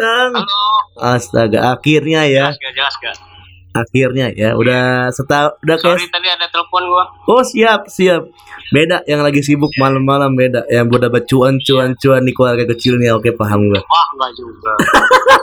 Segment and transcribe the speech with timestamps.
[0.00, 0.32] Kang.
[0.32, 0.64] Halo.
[0.96, 2.48] Astaga, akhirnya ya.
[2.48, 2.72] Jelas gak?
[2.72, 3.16] Jelas gak?
[3.70, 4.58] Akhirnya ya.
[4.58, 7.04] Udah setahun udah Sorry kayak tadi ada telepon gua.
[7.30, 8.26] Oh, siap, siap.
[8.74, 10.66] Beda yang lagi sibuk malam-malam beda.
[10.66, 13.14] Yang udah bercuan cuan cuan di keluarga kecilnya.
[13.14, 13.78] Oke, paham gue.
[13.78, 14.72] Wah, enggak juga.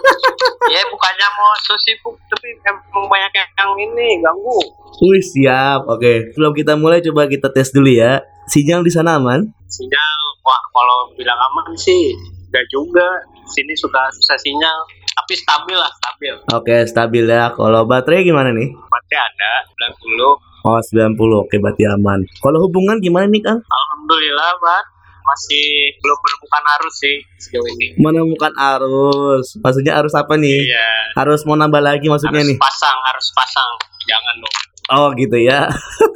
[0.73, 4.59] ya bukannya mau so sibuk tapi emang banyak yang ini ganggu.
[5.07, 5.87] Wih, siap.
[5.87, 6.35] Oke.
[6.35, 8.25] Sebelum kita mulai coba kita tes dulu ya.
[8.51, 9.47] Sinyal di sana aman?
[9.71, 12.11] Sinyal, wah kalau bilang aman sih
[12.51, 13.07] enggak juga.
[13.47, 14.77] Sini suka susah sinyal,
[15.15, 16.33] tapi stabil lah, stabil.
[16.53, 17.51] Oke, stabil ya.
[17.55, 18.69] Kalau baterai gimana nih?
[18.75, 19.51] Baterai ada
[19.97, 20.67] 90.
[20.67, 21.43] Oh, 90.
[21.47, 22.21] Oke, berarti aman.
[22.43, 23.59] Kalau hubungan gimana nih, Kang?
[23.63, 24.85] Alhamdulillah, Bang.
[25.27, 27.87] Masih belum menemukan arus sih sejauh ini.
[27.99, 29.59] Menemukan arus.
[29.59, 30.71] Maksudnya arus apa nih?
[30.71, 31.19] Iya.
[31.19, 32.57] Harus mau nambah lagi maksudnya harus nih.
[32.59, 33.71] pasang, harus pasang.
[34.07, 34.55] Jangan dong.
[34.87, 35.67] Oh gitu ya.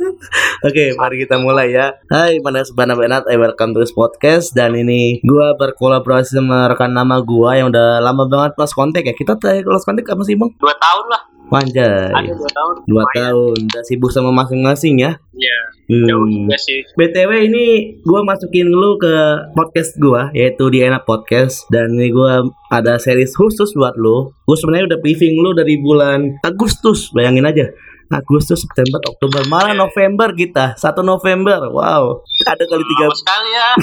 [0.67, 1.91] Oke, mari kita mulai ya.
[2.07, 6.95] Hai, mana Subhana Benat, I welcome to this podcast dan ini gua berkolaborasi sama rekan
[6.95, 9.11] nama gua yang udah lama banget lost kontak ya.
[9.11, 9.35] Kita
[9.67, 10.55] lost kontak apa sih, Bang?
[10.55, 11.21] Dua tahun lah.
[11.51, 12.15] Wanjay.
[12.15, 12.75] Ada dua tahun.
[12.87, 15.19] Dua tahun, udah sibuk sama masing-masing ya.
[15.35, 15.59] Iya.
[16.07, 16.47] Jauh Hmm.
[16.47, 16.79] juga sih.
[16.95, 17.65] BTW ini
[18.07, 19.11] gua masukin lu ke
[19.51, 22.39] podcast gua yaitu di Enak Podcast dan ini gua
[22.71, 24.31] ada series khusus buat lu.
[24.47, 27.67] Gua sebenarnya udah briefing lu dari bulan Agustus, bayangin aja.
[28.11, 30.75] Agustus, September, Oktober, malah November kita.
[30.75, 31.71] 1 November.
[31.71, 32.27] Wow.
[32.45, 33.69] Ada kali tiga, sekali ya.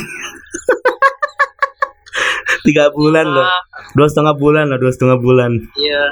[2.66, 3.46] tiga bulan loh.
[3.46, 3.62] Ah,
[3.96, 5.56] Dua setengah bulan loh, dua setengah bulan.
[5.78, 6.04] Iya.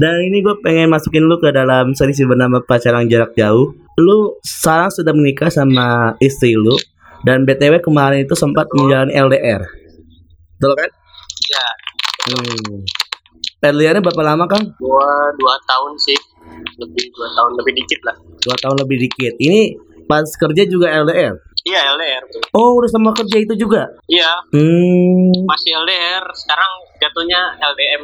[0.00, 3.76] Dan ini gue pengen masukin lu ke dalam series bernama Pacaran Jarak Jauh.
[3.98, 6.74] Lu sekarang sudah menikah sama istri lu
[7.22, 9.62] dan BTW kemarin itu sempat menjalani LDR.
[10.58, 10.90] Betul kan?
[11.50, 11.66] Ya.
[12.28, 12.82] Hmm.
[13.58, 14.70] LDR-nya berapa lama, Kang?
[14.78, 16.14] Gua dua tahun sih.
[16.76, 18.16] Lebih dua tahun lebih dikit lah.
[18.44, 19.34] Dua tahun lebih dikit.
[19.40, 19.60] Ini
[20.04, 21.34] pas kerja juga LDR.
[21.68, 22.24] Iya LDR.
[22.56, 23.88] Oh, udah sama kerja itu juga.
[24.08, 24.32] Iya.
[24.52, 25.44] Hmm.
[25.48, 26.24] Masih LDR.
[26.36, 28.02] Sekarang jatuhnya LDM.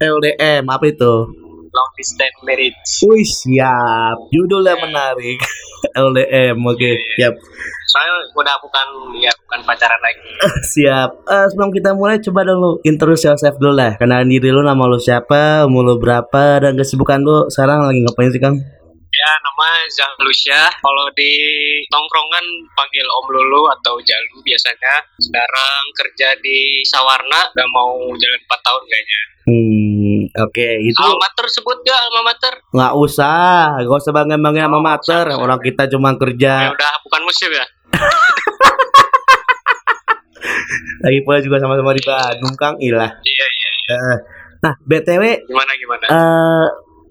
[0.00, 1.14] LDM apa itu?
[1.70, 2.74] Long distance marriage.
[3.06, 4.16] Wih, siap.
[4.34, 5.38] Judulnya menarik.
[6.10, 6.58] LDM.
[6.66, 7.34] Oke, siap.
[7.90, 8.86] Soalnya udah bukan
[9.18, 10.22] ya bukan pacaran lagi.
[10.78, 11.10] Siap.
[11.26, 13.98] Eh, sebelum kita mulai coba dulu introduce yourself dulu lah.
[13.98, 18.30] Kenalin diri lu nama lu siapa, umur lu berapa dan kesibukan lu sekarang lagi ngapain
[18.30, 18.62] sih, Kang?
[19.10, 20.70] Ya nama Zahlusya.
[20.76, 21.32] Kalau di
[21.86, 25.02] tongkrongan panggil Om Lulu atau Jalu biasanya.
[25.18, 27.50] Sekarang kerja di Sawarna.
[27.50, 29.20] Udah mau jalan 4 tahun kayaknya.
[29.40, 32.54] Hmm, oke, itu Alma mater sebut gak alma mater?
[32.70, 35.24] nggak usah, gak usah bangga-bangga sama Oh, mater.
[35.26, 35.40] usah.
[35.40, 36.52] Orang kita cuma Ya kerja.
[36.70, 37.66] udah bukan musim ya.
[41.00, 42.76] Lagi pula juga sama-sama di Bandung, Kang.
[42.78, 43.10] Ilah.
[43.18, 43.70] Iya iya.
[43.90, 44.16] Eh,
[44.60, 46.04] Nah, BTW Gimana gimana?
[46.04, 46.68] eh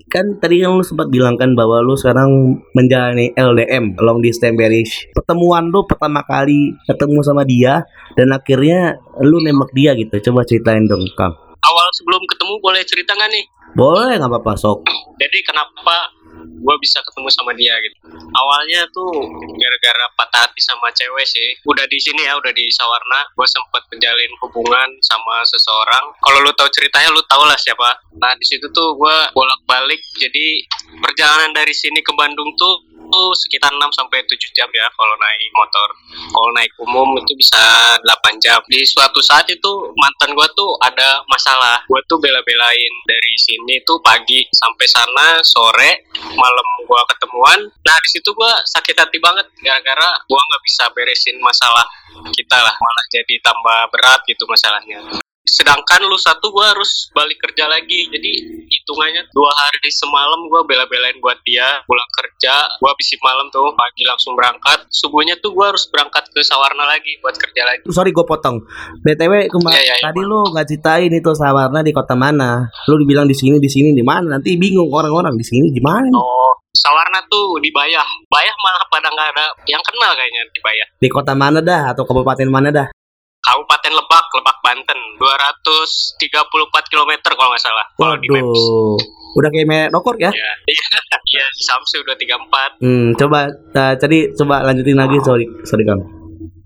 [0.09, 5.07] kan tadi kan lu sempat bilang kan bahwa lu sekarang menjalani LDM long distance marriage.
[5.13, 7.85] Pertemuan lu pertama kali ketemu sama dia
[8.17, 10.17] dan akhirnya lu nembak dia gitu.
[10.29, 11.37] Coba ceritain dong kang.
[11.59, 13.45] Awal sebelum ketemu boleh cerita nggak nih?
[13.77, 14.85] boleh nggak apa-apa sok.
[15.19, 16.09] Jadi kenapa
[16.43, 17.95] gue bisa ketemu sama dia gitu?
[18.29, 19.09] Awalnya tuh
[19.57, 21.49] gara-gara patah hati sama cewek sih.
[21.65, 23.31] Udah di sini ya, udah di Sawarna.
[23.33, 26.05] Gue sempet menjalin hubungan sama seseorang.
[26.19, 28.01] Kalau lu tahu ceritanya, lu tau lah siapa.
[28.19, 30.01] Nah di situ tuh gue bolak-balik.
[30.19, 30.65] Jadi
[30.99, 35.49] perjalanan dari sini ke Bandung tuh tuh sekitar 6 sampai 7 jam ya kalau naik
[35.53, 35.89] motor.
[36.29, 37.59] Kalau naik umum itu bisa
[38.01, 38.61] 8 jam.
[38.69, 41.83] Di suatu saat itu mantan gua tuh ada masalah.
[41.89, 47.59] Gua tuh bela-belain dari sini tuh pagi sampai sana sore, malam gua ketemuan.
[47.69, 51.85] Nah, di situ gua sakit hati banget gara-gara gua nggak bisa beresin masalah
[52.33, 54.99] kita lah, malah jadi tambah berat gitu masalahnya.
[55.41, 58.05] Sedangkan lu satu gua harus balik kerja lagi.
[58.07, 58.31] Jadi
[58.65, 62.53] hitungannya dua hari semalam gua bela-belain buat dia pulang kerja.
[62.77, 64.85] Gua habis malam tuh pagi langsung berangkat.
[64.89, 67.81] Subuhnya tuh gua harus berangkat ke Sawarna lagi buat kerja lagi.
[67.89, 68.61] sorry gue potong
[69.01, 70.05] btw kemarin Iya, iya, iya.
[70.07, 73.91] tadi lu nggak ceritain itu sawarna di kota mana lu dibilang di sini di sini
[73.91, 78.05] di mana nanti bingung orang-orang di sini di mana Oh, Sawarna tuh di Bayah.
[78.29, 80.87] Bayah malah pada nggak ada yang kenal kayaknya di Bayah.
[80.95, 82.87] di kota mana dah atau kabupaten mana dah
[83.39, 87.85] Kabupaten Lebak, Lebak Banten, 234 km kalau nggak salah.
[87.95, 88.43] Kalau di Maps.
[88.43, 88.97] Waduh,
[89.37, 90.87] udah kayak merek dokor ya Ya, iya,
[91.37, 92.81] iya, Samsu udah 34.
[92.83, 96.01] Hmm, coba uh, tadi coba lanjutin lagi sorry sorry Kang.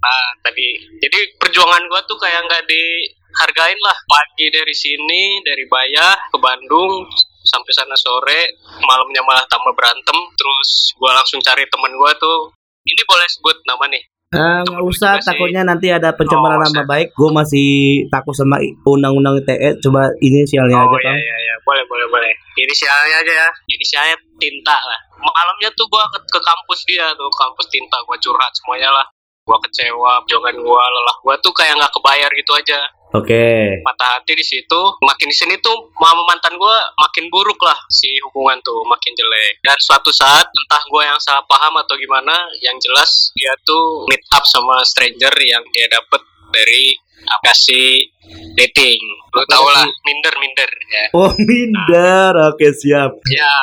[0.03, 0.67] Nah, tadi
[0.99, 3.97] jadi perjuangan gua tuh kayak nggak dihargain lah.
[4.07, 7.07] Pagi dari sini, dari Bayah ke Bandung
[7.43, 10.15] sampai sana sore, malamnya malah tambah berantem.
[10.35, 10.69] Terus
[10.99, 12.51] gua langsung cari temen gua tuh.
[12.83, 14.03] Ini boleh sebut nama nih.
[14.33, 15.27] Ah, nggak usah, juga sih.
[15.29, 17.07] takutnya nanti ada pencemaran Oh, nama saya- baik.
[17.13, 17.67] Gue masih
[18.09, 19.77] takut sama undang-undang ITE.
[19.79, 21.17] Coba inisialnya Oh aja iya Kang.
[21.17, 22.31] iya iya, boleh boleh boleh.
[22.57, 23.49] Inisialnya aja ya.
[23.67, 24.99] Inisialnya Tinta lah.
[25.17, 29.05] Malamnya tuh gua ke, ke kampus dia tuh, kampus Tinta gua curhat semuanya lah.
[29.43, 32.79] Gua kecewa, jangan gua lelah gua tuh kayak nggak kebayar gitu aja.
[33.13, 33.77] Oke.
[33.85, 34.81] patah hati di situ.
[35.05, 39.61] Makin di sini tuh mama mantan gue makin buruk lah si hubungan tuh makin jelek.
[39.61, 42.33] Dan suatu saat entah gue yang salah paham atau gimana
[42.65, 48.09] yang jelas dia tuh meet up sama stranger yang dia dapet dari aplikasi
[48.57, 49.01] dating.
[49.33, 51.05] Lu tau lah minder minder ya.
[51.13, 53.13] Oh minder, oke siap.
[53.29, 53.53] ya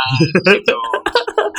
[0.46, 0.78] gitu.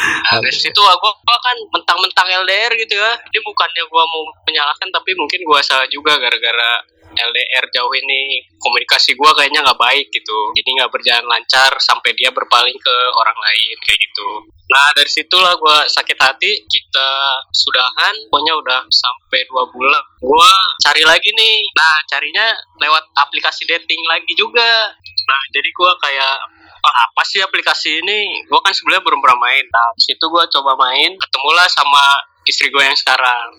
[0.02, 3.12] Nah, dari situ aku kan mentang-mentang LDR gitu ya.
[3.20, 6.72] Ini bukannya gua mau menyalahkan tapi mungkin gua salah juga gara-gara
[7.12, 10.40] LDR jauh ini komunikasi gua kayaknya nggak baik gitu.
[10.56, 14.30] Jadi nggak berjalan lancar sampai dia berpaling ke orang lain kayak gitu.
[14.72, 17.10] Nah dari situlah gua sakit hati kita
[17.52, 20.04] sudahan pokoknya udah sampai dua bulan.
[20.24, 21.58] Gua cari lagi nih.
[21.75, 22.48] Nah carinya
[22.80, 24.96] lewat aplikasi dating lagi juga.
[25.28, 26.36] Nah jadi gua kayak
[26.81, 28.48] "Ah, apa sih aplikasi ini?
[28.50, 29.66] Gua kan sebelumnya belum pernah main.
[29.69, 33.54] Nah situ gua coba main ketemulah sama istri gue yang sekarang.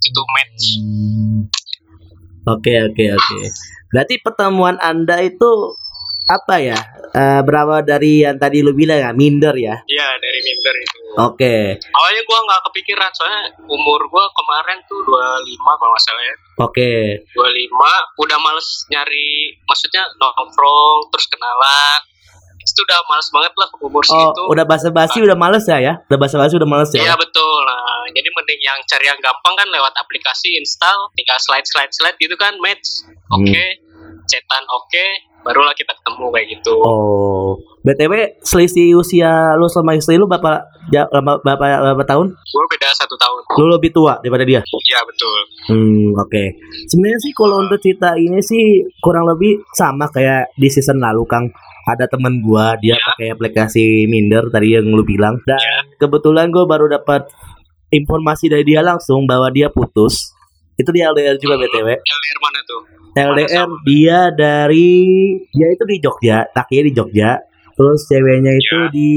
[0.00, 0.64] Itu match
[2.46, 3.38] Oke oke oke.
[3.90, 5.74] Berarti pertemuan anda itu
[6.30, 6.78] apa ya?
[7.16, 9.82] Eh, berawal dari yang tadi lu bilang ya, minder ya.
[9.82, 10.98] Iya dari minder itu.
[11.16, 16.36] Oke Awalnya gua nggak kepikiran soalnya umur gua kemarin tuh 25 kalau nggak salah ya.
[16.60, 16.92] oke.
[17.34, 22.00] 25 udah males nyari maksudnya nongkrong terus kenalan.
[22.76, 24.42] Itu udah males banget lah umur Oh segitu.
[24.52, 25.96] udah basa-basi udah males ya ya?
[26.04, 27.16] Udah basa-basi udah males Iya ya?
[27.16, 27.56] betul.
[27.64, 27.80] Nah,
[28.12, 32.36] jadi mending yang cari yang gampang kan lewat aplikasi install, tinggal slide slide slide gitu
[32.36, 33.00] kan match.
[33.32, 34.20] Oke, Hmm.
[34.22, 35.04] chatan oke,
[35.42, 36.74] barulah kita ketemu kayak gitu.
[36.78, 42.26] Oh, btw selisih usia lu sama istri lu berapa ja- berapa, berapa, berapa tahun?
[42.28, 43.40] Gue beda satu tahun.
[43.56, 44.60] Lu lebih tua daripada dia?
[44.60, 45.38] Iya betul.
[45.66, 46.42] Hmm, oke.
[46.86, 48.62] Sebenarnya sih kalau untuk cerita ini sih
[48.98, 51.48] kurang lebih sama kayak di season lalu, Kang.
[51.86, 53.02] Ada temen gua dia Ya.
[53.14, 55.78] pakai aplikasi Minder tadi yang lu bilang dan Ya.
[55.96, 57.30] kebetulan gua baru dapat
[57.88, 60.34] informasi dari dia langsung bahwa dia putus.
[60.74, 61.88] Itu dia LDR juga BTW.
[61.94, 62.80] LDR mana tuh?
[63.16, 64.88] LDR dia dari
[65.48, 67.30] dia itu di Jogja, takinya di Jogja.
[67.72, 68.90] Terus ceweknya itu Ya.
[68.90, 69.10] di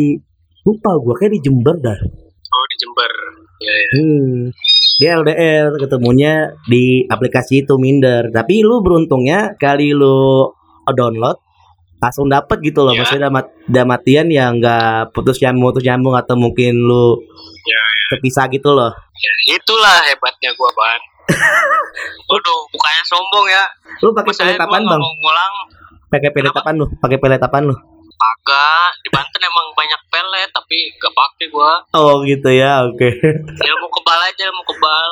[0.61, 1.99] lupa gua kayak di Jember dah.
[2.47, 3.11] Oh di Jember.
[3.59, 3.89] Iya ya.
[3.97, 4.37] Hmm.
[4.99, 6.33] Dia LDR ketemunya
[6.67, 8.29] di aplikasi itu Minder.
[8.29, 10.51] Tapi lu beruntungnya kali lu
[10.89, 11.39] download
[11.99, 12.95] langsung dapet gitu loh.
[12.95, 13.03] Ya.
[13.03, 17.19] Maksudnya damat damatian yang nggak putus nyambung putus nyambung atau mungkin lu
[17.59, 17.81] Ya,
[18.15, 18.89] terpisah gitu loh.
[19.19, 21.01] Ya, itulah hebatnya gua ban.
[22.31, 23.63] Waduh, bukannya sombong ya.
[24.01, 24.97] Lu pakai pelet apaan, Bang?
[24.97, 25.53] mau ngulang.
[26.09, 26.87] Pakai pelet apaan lu?
[26.97, 27.75] Pakai pelet apaan lu?
[28.19, 31.77] Agak di Banten emang banyak pelet tapi gak pakai gua.
[31.93, 33.09] Oh gitu ya, oke.
[33.45, 35.11] Ilmu kebal aja, ilmu kebal.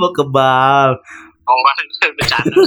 [0.00, 0.88] Mau kebal.
[1.54, 1.74] Enggak,
[2.18, 2.62] bercanda.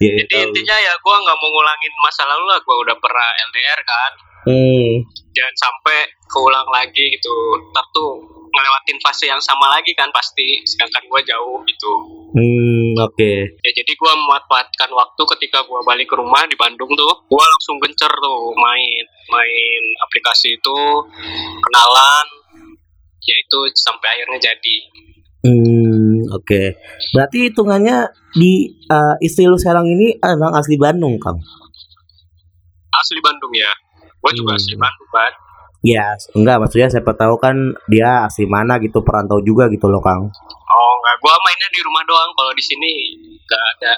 [0.00, 0.42] Ya, Jadi tahu.
[0.48, 2.58] intinya ya gua nggak mau ngulangin masa lalu lah.
[2.64, 4.12] Gua udah pernah LDR kan.
[4.48, 5.04] Hmm.
[5.36, 7.34] Jangan sampai keulang lagi gitu.
[7.68, 8.16] Ntar tuh
[8.50, 10.64] ngelewatin fase yang sama lagi kan pasti.
[10.64, 11.92] Sedangkan gua jauh gitu.
[12.32, 13.32] Hmm, oke.
[13.60, 17.76] Ya jadi gua memanfaatkan waktu ketika gua balik ke rumah di Bandung tuh, gua langsung
[17.84, 20.78] gencer tuh main main aplikasi itu
[21.60, 22.26] kenalan,
[23.20, 24.76] ya itu sampai akhirnya jadi.
[25.40, 26.62] Hmm, oke.
[27.16, 31.40] Berarti hitungannya di eh, istri lu sekarang ini emang asli Bandung, Kang?
[32.92, 33.70] Asli Bandung ya,
[34.20, 34.60] gua juga Hmm.
[34.60, 35.32] asli Bandung kan.
[35.80, 37.56] Ya, enggak maksudnya siapa tahu kan
[37.88, 40.28] dia asli mana gitu, perantau juga gitu loh, Kang.
[40.68, 42.30] Oh enggak, gua mainnya di rumah doang.
[42.36, 42.90] Kalau di sini
[43.48, 43.92] nggak ada,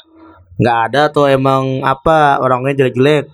[0.62, 3.26] Enggak ada tuh emang apa orangnya jelek-jelek.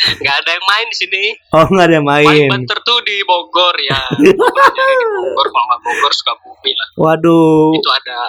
[0.00, 1.24] Nggak ada yang main di sini.
[1.52, 2.48] Oh, enggak ada yang Paling main.
[2.48, 4.00] banter tuh di Bogor ya.
[4.16, 6.88] Di Bogor, kalau nggak Bogor Sukabumi lah.
[6.96, 7.70] Waduh.
[7.72, 8.20] Itu ada.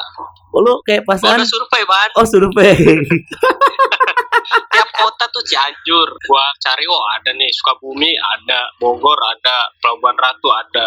[0.51, 2.09] Oh, lu kayak pasangan udah survei ban.
[2.13, 2.75] Oh, survei.
[4.67, 10.49] tiap kota tuh Cianjur gua cari oh ada nih Sukabumi ada Bogor ada Pelabuhan Ratu
[10.49, 10.85] ada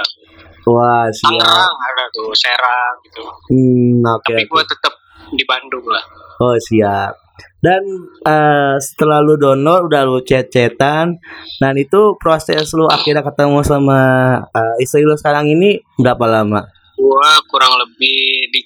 [0.67, 1.39] Wah, siap.
[1.39, 4.27] Tangerang ada tuh Serang gitu Hmm, oke.
[4.27, 4.93] tapi gua tetap
[5.31, 6.03] di Bandung lah
[6.43, 7.15] Oh siap.
[7.57, 7.83] Dan
[8.21, 11.19] eh, setelah lu download udah lu chat-chatan
[11.57, 14.01] dan itu proses lu akhirnya ketemu sama
[14.47, 16.63] eh, istri lu sekarang ini berapa lama?
[16.95, 18.15] gua kurang lebih
[18.49, 18.63] di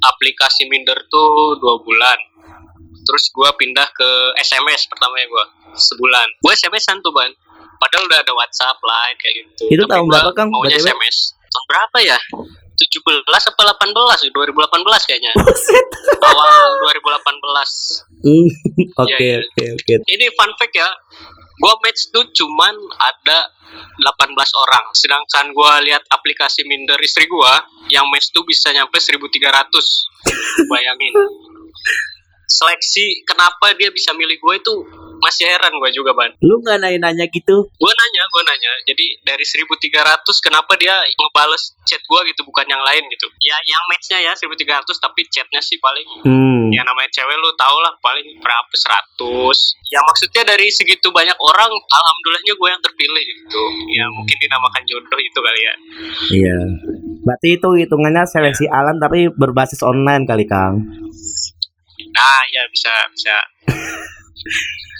[0.00, 2.14] aplikasi Minder tuh dua bulan
[3.02, 7.26] terus gua pindah ke SMS pertamanya gua sebulan gua SMS-an tuh ban
[7.76, 10.48] padahal udah ada WhatsApp lain kayak gitu Itu Tapi tahun berapa, Kang?
[10.48, 10.86] maunya BTW?
[10.86, 12.18] SMS tahun berapa ya
[12.72, 15.86] 17 apa 18 2018 kayaknya Buset.
[16.22, 16.54] awal
[16.86, 17.02] 2018
[18.06, 18.11] Hmm,
[19.02, 19.70] Oke Iya, iya.
[19.74, 20.06] oke oke.
[20.10, 20.88] ini fun fact ya
[21.58, 23.38] gua match tuh cuman ada
[23.98, 29.28] 18 orang sedangkan gua lihat aplikasi minder istri gua yang match tuh bisa nyampe 1300
[30.70, 31.14] bayangin
[32.52, 34.76] seleksi kenapa dia bisa milih gue itu
[35.22, 37.70] masih heran gue juga ban Lu nggak nanya-nanya gitu?
[37.70, 39.88] gue nanya gue nanya jadi dari 1300
[40.38, 44.58] kenapa dia ngebales chat gue gitu bukan yang lain gitu ya yang matchnya ya 1300
[44.98, 46.68] tapi chatnya sih paling Hmm.
[46.70, 49.22] ya namanya cewek lu tau lah paling berapa 100
[49.86, 53.62] ya maksudnya dari segitu banyak orang alhamdulillahnya gue yang terpilih gitu
[53.92, 55.74] ya mungkin dinamakan jodoh itu kali ya
[56.32, 56.58] Iya.
[57.22, 60.82] Berarti itu hitungannya seleksi alam tapi berbasis online kali, Kang.
[62.10, 63.36] nah ya bisa bisa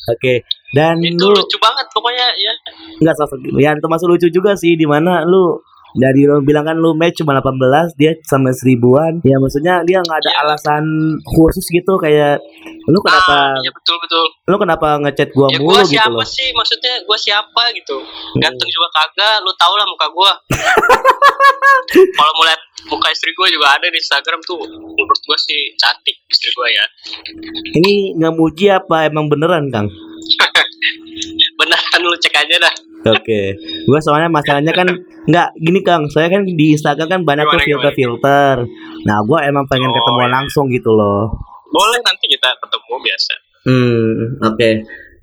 [0.09, 0.43] Oke.
[0.73, 2.53] Dan itu lu lucu banget pokoknya ya
[2.99, 5.61] nggak sosok ya termasuk lucu juga sih di mana lu
[5.93, 7.53] dari lu bilang kan lu match cuma 18
[7.95, 10.41] dia sama seribuan ya maksudnya dia nggak ada Iya.
[10.43, 10.85] alasan
[11.23, 12.41] khusus gitu kayak
[12.89, 16.17] lu kenapa ah, ya betul betul lu kenapa ngechat gua ya mulu gue gitu siapa
[16.17, 18.41] loh sih maksudnya gue siapa gitu Hmm.
[18.41, 20.33] ganteng juga kagak lu tau lah muka gue
[22.17, 26.17] kalau mau lihat muka istri gue juga ada di Instagram tuh menurut gue sih cantik
[26.27, 26.85] istri gue ya
[27.75, 29.87] ini nggak muji apa emang beneran kang
[31.59, 33.59] beneran lu cek aja dah Oke,
[33.91, 34.87] gua soalnya masalahnya kan
[35.27, 38.55] nggak gini Kang, saya kan di Instagram kan banyak tuh Gimana, filter-filter.
[39.03, 40.31] Nah, gua emang pengen Oh, ketemu iya.
[40.31, 41.27] langsung gitu loh.
[41.67, 43.35] boleh nanti kita ketemu biasa
[43.67, 44.69] Hmm, oke.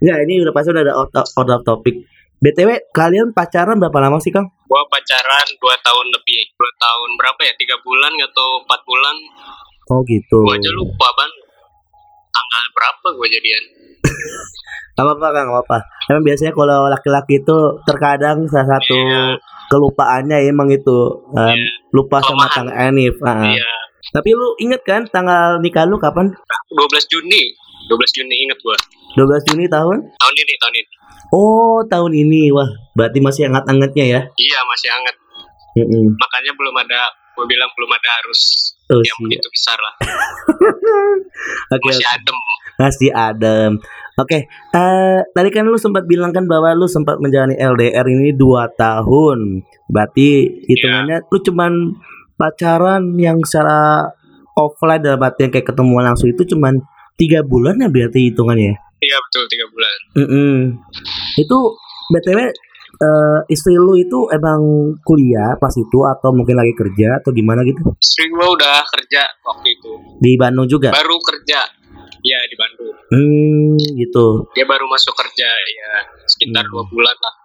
[0.03, 2.03] Nggak, ini udah pasti udah ada out, out of topic.
[2.39, 4.47] BTW, kalian pacaran berapa lama sih, Kang?
[4.47, 9.15] gue pacaran 2 tahun lebih 2 tahun berapa ya tiga bulan atau empat bulan
[9.89, 10.45] Oh, gitu.
[10.45, 11.31] gue aja lupa ban
[12.29, 13.63] tanggal berapa gue jadian
[14.93, 15.77] Gak apa-apa, Kang, gak apa-apa.
[16.05, 19.39] Emang biasanya kalau laki-laki itu terkadang salah satu Iya.
[19.67, 21.71] kelupaannya emang itu um, Iya.
[21.89, 22.67] lupa sama Kelemahan.
[22.69, 23.15] Kang Enif.
[23.21, 23.47] ah.
[23.47, 23.71] iya
[24.11, 26.29] Tapi lu inget kan tanggal nikah lu kapan?
[26.69, 26.77] 12
[27.09, 27.41] Juni
[27.85, 28.77] 12 Juni inget gue
[29.15, 29.97] 12 Juni tahun?
[30.11, 30.91] tahun ini tahun ini
[31.29, 32.49] Oh, tahun ini.
[32.49, 32.65] Wah,
[32.97, 34.21] berarti masih hangat-hangatnya ya.
[34.35, 35.15] iya masih hangat
[35.77, 36.17] Mm-mm.
[36.17, 36.99] makanya belum ada
[37.31, 38.41] gue bilang belum ada harus
[38.89, 39.93] Oh, yang begitu besar lah
[41.77, 42.37] Oke, masih adem
[42.75, 43.71] masih adem.
[44.15, 48.71] Oke, eh tadi kan lu sempat bilang kan bahwa lu sempat menjalani LDR ini dua
[48.71, 49.61] tahun.
[49.85, 50.27] Berarti
[50.65, 51.71] hitungannya lu cuman
[52.33, 54.07] pacaran yang secara
[54.55, 56.79] offline dalam artian kayak ketemu langsung itu cuman
[57.19, 58.71] tiga bulan ya berarti hitungannya.
[58.71, 58.75] ya?
[58.99, 60.53] iya betul tiga bulan Mm-mm.
[61.35, 61.57] Itu
[62.09, 62.39] btw
[62.97, 64.59] eh, istri lu itu emang
[65.01, 67.83] kuliah pas itu atau mungkin lagi kerja atau gimana gitu?
[67.95, 70.89] istri gue udah kerja waktu itu Di Bandung juga?
[70.89, 71.59] baru kerja
[72.19, 74.51] ya di Bandung Hmm, gitu.
[74.51, 75.91] dia baru masuk kerja ya
[76.25, 76.71] sekitar Hmm.
[76.71, 77.35] dua bulan lah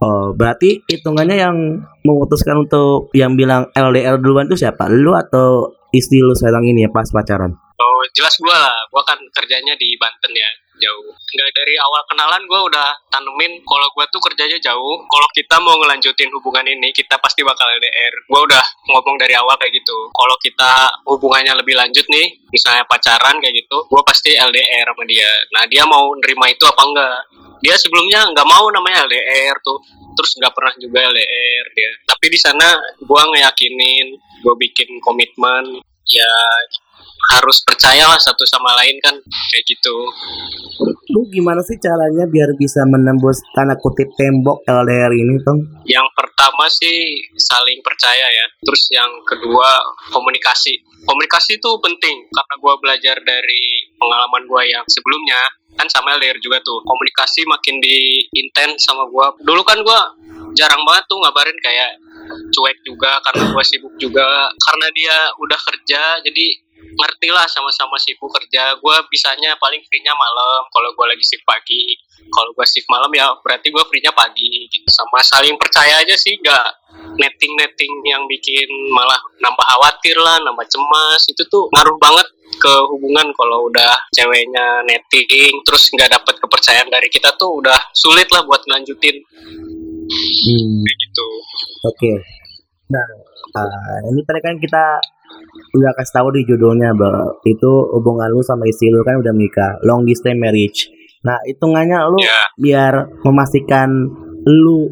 [0.00, 1.56] Oh, berarti hitungannya yang
[2.00, 4.88] memutuskan untuk yang bilang LDR duluan itu siapa?
[4.88, 7.52] Lu atau istri lu sekarang ini ya pas pacaran?
[7.80, 8.76] Oh jelas gue lah.
[8.92, 11.12] Gue kan kerjanya di Banten ya jauh.
[11.12, 14.96] Nggak dari awal kenalan gue udah tanemin kalau gue tuh kerjanya jauh.
[15.04, 19.54] Kalau kita mau ngelanjutin hubungan ini kita pasti bakal LDR gue udah ngomong dari awal
[19.60, 20.08] kayak gitu.
[20.10, 20.72] Kalau kita
[21.06, 25.30] hubungannya lebih lanjut nih misalnya pacaran kayak gitu gue pasti LDR sama dia.
[25.54, 27.18] Nah dia mau nerima itu apa enggak?
[27.60, 29.78] Dia sebelumnya nggak mau namanya LDR tuh.
[30.16, 31.90] Terus nggak pernah juga LDR dia.
[32.08, 34.06] Tapi di sana gue ngeyakinin
[34.40, 35.84] gue bikin komitmen.
[36.10, 36.34] Ya
[37.30, 39.96] harus percaya lah satu sama lain kan kayak gitu.
[41.10, 45.58] Lu gimana sih caranya biar bisa menembus tanda kutip tembok LDR ini, Tong?
[45.86, 48.46] yang pertama sih saling percaya ya.
[48.62, 49.68] Terus yang kedua
[50.14, 50.80] komunikasi.
[51.06, 53.62] Komunikasi itu penting karena gue belajar dari
[53.98, 55.40] pengalaman gue yang sebelumnya
[55.78, 56.82] kan sama LDR juga tuh.
[56.82, 60.00] Komunikasi makin di intens sama gue dulu kan gue
[60.58, 61.90] jarang banget tuh ngabarin kayak
[62.54, 64.50] cuek juga karena gue sibuk juga.
[64.54, 66.46] Karena dia udah kerja jadi
[66.96, 68.76] ngerti lah sama-sama sibuk kerja.
[68.78, 70.66] Gue bisanya paling free-nya malam.
[70.70, 71.96] Kalau gue lagi shift pagi.
[72.30, 74.88] Kalau gue shift malam ya berarti gue free-nya pagi gitu.
[74.90, 76.38] Sama saling percaya aja sih.
[76.40, 76.66] Gak
[77.16, 81.26] netting netting yang bikin malah nambah khawatir lah nambah cemas.
[81.30, 82.28] Itu tuh ngaruh banget
[82.60, 88.26] ke hubungan kalau udah ceweknya netting terus nggak dapet kepercayaan dari kita tuh udah sulit
[88.34, 89.16] lah buat ngelanjutin.
[90.10, 91.28] Hmm, kayak gitu.
[91.86, 92.39] Oke.
[92.90, 93.06] Nah,
[93.54, 94.84] ah, ini tadi kan kita
[95.78, 99.78] udah kasih tahu di judulnya bahwa itu hubungan lu sama istri lu kan udah menikah,
[99.86, 100.90] long distance marriage.
[101.22, 103.88] Nah, hitungannya lu ya biar memastikan
[104.48, 104.90] lu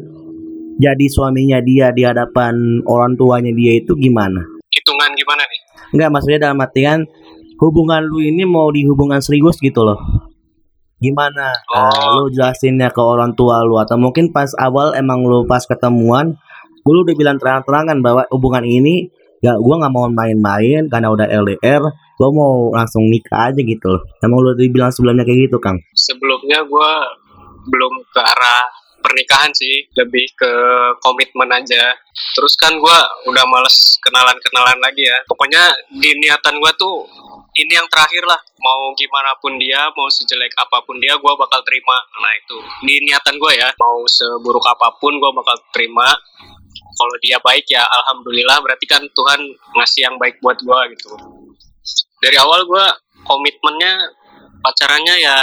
[0.79, 4.39] jadi suaminya dia di hadapan orang tuanya dia itu gimana?
[4.69, 5.61] hitungan gimana nih
[5.97, 6.99] Enggak, maksudnya dalam artian
[7.57, 9.97] hubungan lu ini mau di hubungan serius gitu loh.
[11.01, 11.49] Gimana?
[11.51, 12.23] eh, Oh.
[12.23, 16.37] lu jelasinnya ke orang tua lu atau mungkin pas awal emang lu pas ketemuan
[16.85, 19.09] lu udah bilang terang-terangan bahwa hubungan ini
[19.39, 21.83] gak gua nggak mau main-main karena udah LDR,
[22.19, 24.03] gua mau langsung nikah aja gitu loh.
[24.19, 25.79] Emang lu dibilang sebelumnya kayak gitu, Kang?
[25.95, 26.91] sebelumnya gue
[27.69, 28.63] belum ke arah
[28.99, 30.51] pernikahan sih lebih ke
[30.99, 31.95] komitmen aja.
[32.35, 32.97] Terus kan gue
[33.31, 35.17] udah males kenalan kenalan lagi ya.
[35.25, 37.07] Pokoknya di niatan gue tuh
[37.57, 38.39] ini yang terakhir lah.
[38.59, 41.97] Mau gimana pun dia mau sejelek apa pun dia gue bakal terima.
[42.19, 42.57] Nah itu.
[42.83, 46.11] Di niatan gue ya mau seburuk apa pun gue bakal terima
[46.99, 49.39] kalau dia baik ya alhamdulillah berarti kan Tuhan
[49.79, 51.15] ngasih yang baik buat gue gitu.
[52.19, 52.85] Dari awal gue
[53.23, 54.03] komitmennya
[54.59, 55.39] pacarannya ya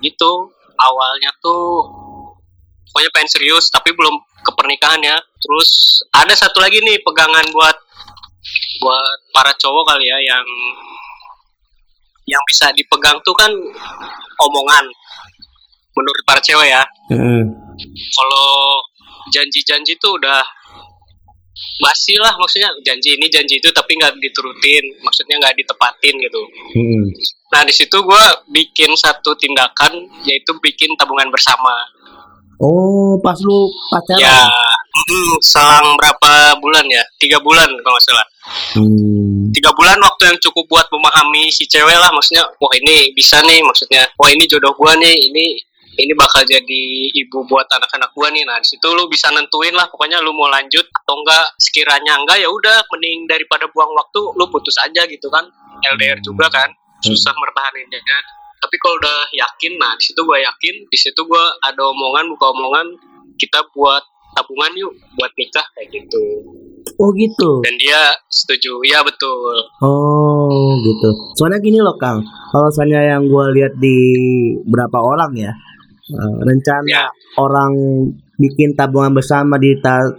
[0.00, 0.48] gitu.
[0.74, 1.84] Awalnya tuh
[2.88, 5.20] pokoknya pengen serius tapi belum ke pernikahan ya.
[5.20, 7.76] Terus ada satu lagi nih pegangan buat
[8.80, 10.46] buat para cowok kali ya yang
[12.24, 13.52] yang bisa dipegang tuh kan
[14.40, 14.88] omongan.
[15.94, 16.82] Menurut para cewek ya.
[17.12, 17.44] Mm-mm.
[18.14, 18.78] kalau
[19.34, 20.42] janji-janji tuh udah
[21.76, 26.42] basi lah maksudnya janji ini janji itu tapi nggak diturutin maksudnya nggak ditepatin gitu
[26.74, 27.04] Mm-mm.
[27.48, 31.72] nah di situ gue bikin satu tindakan yaitu bikin tabungan bersama
[32.56, 34.22] Oh, pas lu pacaran.
[34.22, 34.46] ya
[35.42, 38.26] selang berapa bulan ya tiga bulan kalau nggak salah
[38.76, 39.48] Hmm.
[39.56, 43.64] tiga bulan waktu yang cukup buat memahami si cewek lah maksudnya wah ini bisa nih
[43.64, 45.56] maksudnya wah ini jodoh gua nih ini
[45.94, 46.82] ini bakal jadi
[47.14, 48.42] ibu buat anak-anak gua nih.
[48.42, 51.46] Nah di situ lu bisa nentuin lah pokoknya lu mau lanjut atau enggak.
[51.58, 55.46] Sekiranya enggak ya udah mending daripada buang waktu lu putus aja gitu kan.
[55.94, 56.70] LDR juga kan
[57.04, 58.24] susah mertahaninnya kan.
[58.64, 62.46] Tapi kalau udah yakin nah di situ gua yakin di situ gua ada omongan buka
[62.50, 62.86] omongan
[63.38, 64.02] kita buat
[64.34, 66.22] tabungan yuk buat nikah kayak gitu.
[66.94, 67.58] Oh gitu.
[67.64, 68.78] dan dia setuju.
[68.86, 69.56] Ya betul.
[69.82, 71.08] Oh gitu.
[71.34, 72.22] Soalnya gini loh Kang,
[72.52, 73.98] kalau misalnya yang gue lihat di
[74.62, 75.52] berapa orang ya,
[76.04, 77.04] eh, rencana Ya.
[77.40, 77.72] orang
[78.36, 80.12] bikin tabungan bersama di ta-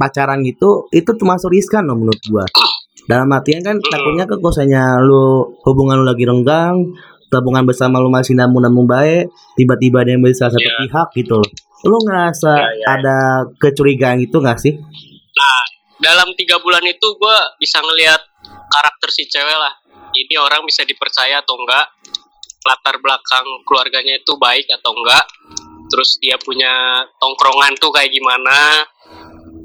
[0.00, 2.44] pacaran gitu, itu termasuk riskan loh menurut gua.
[3.04, 6.96] Dalam artian kan takutnya kalau misalnya lu hubungan lu lagi renggang,
[7.28, 10.74] tabungan bersama lu masih namun-namun baik, tiba-tiba ada yang beli salah satu Ya.
[10.80, 11.50] pihak gitu loh.
[11.86, 12.86] Lu ngerasa Ya, ya.
[12.98, 13.16] ada
[13.60, 14.74] kecurigaan itu gak sih?
[15.36, 15.62] Nah,
[16.00, 18.18] dalam tiga bulan itu gue bisa ngelihat
[18.66, 19.70] karakter si cewek lah.
[20.10, 21.86] Ini orang bisa dipercaya atau enggak.
[22.66, 25.24] Latar belakang keluarganya itu baik atau enggak.
[25.86, 28.82] Terus dia punya tongkrongan tuh kayak gimana.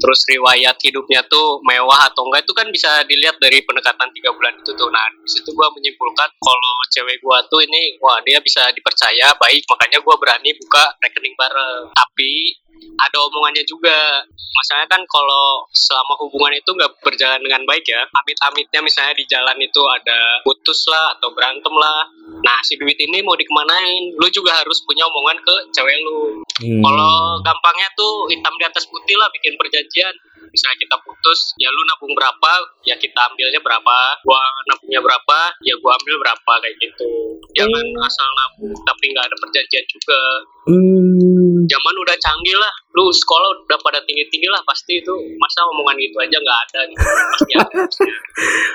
[0.02, 4.54] Terus riwayat hidupnya tuh mewah atau enggak itu kan bisa dilihat dari pendekatan tiga bulan
[4.58, 4.90] itu tuh.
[4.90, 9.62] Nah, di situ gue menyimpulkan kalau cewek gue tuh ini, wah dia bisa dipercaya baik,
[9.66, 11.94] makanya gue berani buka rekening bareng.
[11.94, 12.61] Tapi
[12.98, 14.24] ada omongannya juga.
[14.52, 19.56] Masalahnya kan kalau selama hubungan itu nggak berjalan dengan baik ya amit-amitnya misalnya di jalan
[19.56, 22.04] itu ada putus lah atau berantem lah.
[22.44, 24.12] Nah si duit ini mau dikemanain?
[24.20, 26.44] Lu juga harus punya omongan ke cewek lu.
[26.62, 26.84] Hmm.
[26.84, 30.14] kalau gampangnya tuh hitam di atas putih lah bikin perjanjian
[30.52, 33.96] misalnya kita putus ya lu nabung berapa ya kita ambilnya berapa.
[34.22, 37.10] Gua nabungnya berapa ya gua ambil berapa kayak gitu.
[37.52, 40.20] Jangan asal nabung tapi nggak ada perjanjian juga.
[40.62, 41.66] Hmm.
[41.66, 45.98] zaman udah canggih lah lu sekolah udah pada tinggi tinggi lah pasti itu masa omongan
[45.98, 47.02] gitu aja nggak ada gitu.
[47.02, 47.82] Pasti ada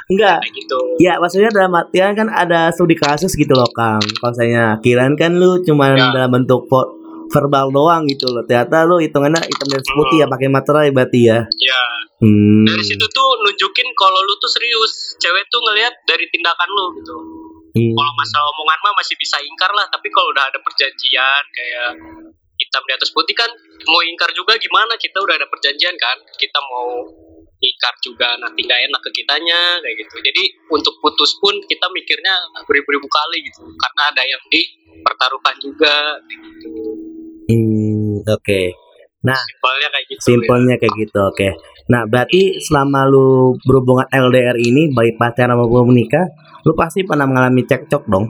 [0.08, 0.80] Enggak, kayak gitu.
[1.00, 4.02] Ya maksudnya dalam artian kan ada studi kasus gitu loh Kang.
[4.02, 6.12] Kalau misalnya kirain kan lu cuman Ya.
[6.12, 6.97] dalam bentuk vo-
[7.30, 8.44] verbal doang gitu loh.
[8.48, 11.40] Ternyata lu hitungannya hitam dan putih ya pakai materai berarti ya?
[11.48, 11.82] Ya
[12.24, 12.66] hmm.
[12.66, 15.18] dari situ tuh nunjukin kalau lu tuh serius.
[15.22, 17.16] Cewek tuh ngelihat dari tindakan lu gitu.
[17.78, 17.94] Hmm.
[17.94, 21.94] kalau masalah omongan mah masih bisa ingkar lah tapi kalau udah ada perjanjian kayak
[22.58, 23.50] hitam di atas putih kan
[23.86, 24.98] mau ingkar juga gimana?
[24.98, 27.06] Kita udah ada perjanjian kan kita mau
[27.58, 30.16] ingkar juga nanti nggak enak ke kitanya kayak gitu.
[30.22, 32.34] Jadi untuk putus pun kita mikirnya
[32.66, 37.17] beribu-ribu kali gitu karena ada yang dipertaruhkan juga kayak
[38.18, 38.62] gitu Hmm, Oke
[39.28, 40.24] simpelnya kayak gitu ya.
[40.24, 41.50] Simpelnya kayak gitu oke
[41.88, 46.28] Nah berarti selama lu berhubungan LDR ini Baik pacaran maupun menikah
[46.64, 48.30] Lu pasti pernah mengalami cekcok dong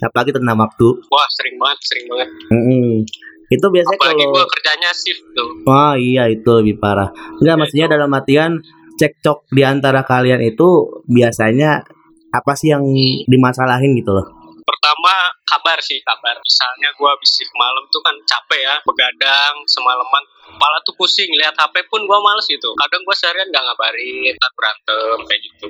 [0.00, 3.04] Apalagi tentang waktu wah sering banget sering banget Mm-mm.
[3.46, 7.12] Itu biasanya apalagi kalau gua kerjanya shift tuh Oh iya itu lebih parah.
[7.38, 8.52] Enggak maksudnya dalam artian
[8.96, 10.66] cekcok di antara kalian itu
[11.06, 11.84] biasanya
[12.32, 12.82] apa sih yang
[13.28, 14.26] dimasalahin gitu loh?
[14.64, 15.12] pertama
[15.46, 16.36] kabar sih kabar.
[16.40, 21.56] Misalnya gua habis shift malam tuh kan capek ya begadang semalaman kepala tuh pusing lihat
[21.56, 22.70] HP pun gua males gitu.
[22.76, 25.66] Kadang gua seharian nggak ngabarin berantem kayak gitu.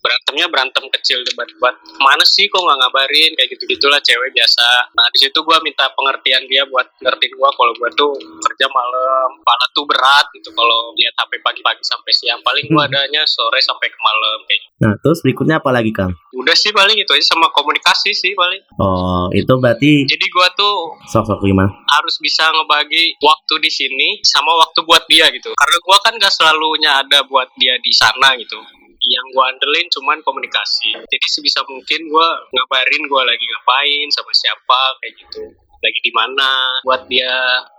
[0.00, 3.30] Berantemnya berantem kecil debat-debat mana sih kok nggak ngabarin?
[3.38, 4.68] Kayak gitu gitulah cewek biasa.
[4.92, 9.28] Nah di situ gua minta pengertian dia buat ngertiin gua kalau gua tuh kerja malam.
[9.44, 12.40] Kepala tuh berat gitu kalau lihat HP pagi-pagi sampai siang.
[12.42, 14.72] Paling gua adanya sore sampai ke malam kayak gitu.
[14.82, 16.12] Nah terus berikutnya apa lagi Kang?
[16.34, 18.60] udah sih paling itu aja sama komunikasi sih paling.
[18.82, 21.70] Oh itu berarti jadi gua tuh sosok gimana?
[21.70, 25.50] harus bisa ngebagi waktu di sini sama waktu buat dia gitu.
[25.56, 28.60] Karena gua kan gak selalunya ada buat dia di sana gitu.
[29.04, 30.94] Yang gua andelin cuman komunikasi.
[31.10, 35.42] Jadi sebisa mungkin gua ngabarin gua lagi ngapain sama siapa kayak gitu.
[35.82, 36.48] Lagi di mana
[36.86, 37.32] buat dia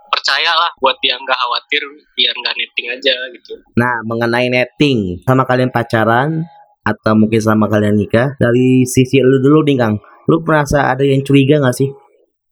[0.06, 1.82] percaya lah buat dia nggak khawatir
[2.14, 3.54] biar nggak netting aja gitu.
[3.78, 6.46] Nah mengenai netting sama kalian pacaran
[6.86, 9.98] atau mungkin sama kalian nikah dari sisi lu dulu nih Kang.
[10.30, 11.90] Lu merasa ada yang curiga gak sih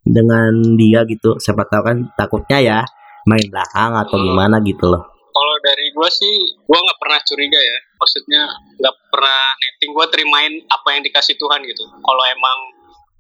[0.03, 1.39] dengan dia gitu?
[1.39, 2.79] Siapa tahu kan takutnya ya
[3.25, 4.27] main belakang atau Hmm.
[4.33, 7.79] gimana gitu loh Kalau dari gue sih, gue nggak pernah curiga ya.
[7.99, 8.43] Maksudnya
[8.79, 9.91] nggak pernah netting.
[9.91, 11.83] Gue terimain apa yang dikasih Tuhan gitu.
[11.91, 12.59] Kalau emang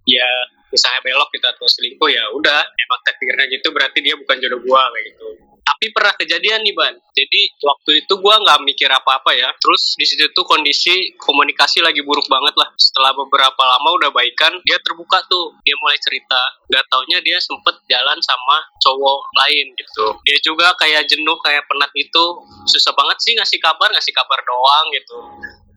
[0.07, 0.23] ya
[0.71, 4.79] misalnya belok gitu atau selingkuh ya udah emang takdirnya gitu berarti dia bukan jodoh gue
[4.79, 5.27] kayak gitu.
[5.65, 6.95] Tapi pernah kejadian nih ban.
[7.17, 9.49] Jadi waktu itu gue nggak mikir apa-apa ya.
[9.57, 12.69] Terus di situ tuh kondisi komunikasi lagi buruk banget lah.
[12.77, 15.57] Setelah beberapa lama udah baikan, dia terbuka tuh.
[15.65, 16.41] Dia mulai cerita.
[16.69, 20.07] Gak taunya dia sempet jalan sama cowok lain gitu.
[20.29, 22.25] Dia juga kayak jenuh, kayak penat itu.
[22.69, 25.19] Susah banget sih ngasih kabar, ngasih kabar doang gitu.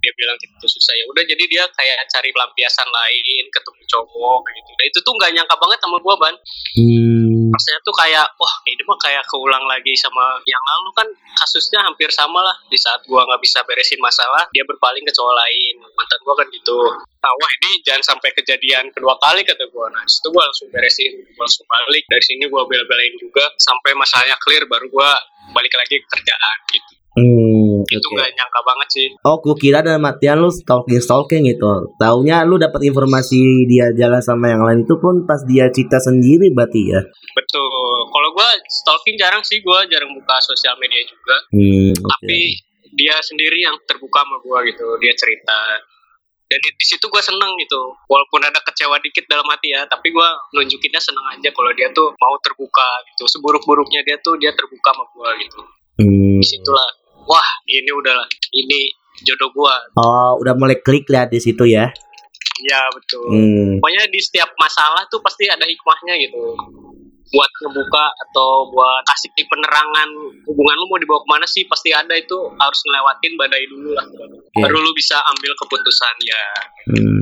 [0.01, 1.03] Dia bilang gitu susah ya.
[1.09, 4.71] Udah jadi dia kayak cari pelampiasan lain, ketemu cowok gitu.
[4.77, 6.35] Dan itu tuh nggak nyangka banget sama gua ban.
[6.77, 11.07] Hmm, rasanya tuh kayak wah ini mah kayak keulang lagi sama yang lalu kan
[11.37, 12.55] kasusnya hampir sama lah.
[12.69, 15.75] Di saat gua nggak bisa beresin masalah dia berpaling ke cowok lain.
[15.97, 16.77] Mantan gua kan gitu.
[17.17, 19.89] Nah, wah ini jangan sampai kejadian kedua kali kata gua.
[19.89, 22.03] Nah itu gua langsung beresin gua langsung balik.
[22.05, 25.17] Dari sini gua bela-belain juga sampai masalahnya clear baru gua
[25.55, 29.07] balik lagi ke kerjaan gitu hmm, itu nggak nyangka banget sih.
[29.25, 31.91] Oh, ku kira dalam artian lu stalking stalking gitu.
[31.97, 36.53] Taunya lu dapat informasi dia jalan sama yang lain itu pun pas dia cerita sendiri
[36.53, 37.01] berarti ya.
[37.33, 37.97] betul.
[38.07, 41.35] Kalau gua stalking jarang sih gua jarang buka sosial media juga.
[41.53, 42.09] Hmm, oke.
[42.21, 42.61] tapi
[42.97, 45.57] dia sendiri yang terbuka sama gua gitu dia cerita.
[46.47, 47.81] Dan di, di situ gua seneng gitu.
[48.07, 52.13] Walaupun ada kecewa dikit dalam hati ya tapi gua nunjukinnya seneng aja kalau dia tuh
[52.21, 53.25] mau terbuka gitu.
[53.25, 55.61] Seburuk-buruknya dia tuh dia terbuka sama gua gitu.
[55.97, 56.37] Hmm.
[56.37, 58.17] di situlah wah ini udah
[58.51, 61.91] ini jodoh gua Oh, udah mulai klik lihat di situ ya.
[62.59, 63.77] ya betul Hmm.
[63.77, 66.41] pokoknya di setiap masalah tuh pasti ada hikmahnya gitu
[67.27, 70.09] buat ngebuka atau buat kasih penerangan
[70.41, 74.05] hubungan lu mau dibawa ke mana sih pasti ada itu harus ngelewatin badai dulu lah
[74.55, 76.43] baru lu bisa ambil keputusan ya
[76.87, 77.19] Hmm.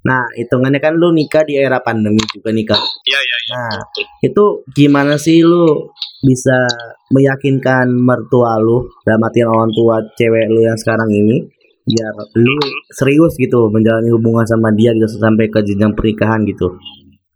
[0.00, 2.80] Nah, hitungannya kan lu nikah di era pandemi juga nikah.
[3.04, 3.78] iya iya iya Nah,
[4.22, 6.68] itu gimana sih lu bisa
[7.10, 11.48] meyakinkan mertua lu dalam artian orang tua cewek lu yang sekarang ini
[11.80, 12.56] biar lu
[12.92, 16.68] serius gitu menjalani hubungan sama dia gitu sampai ke jenjang pernikahan gitu.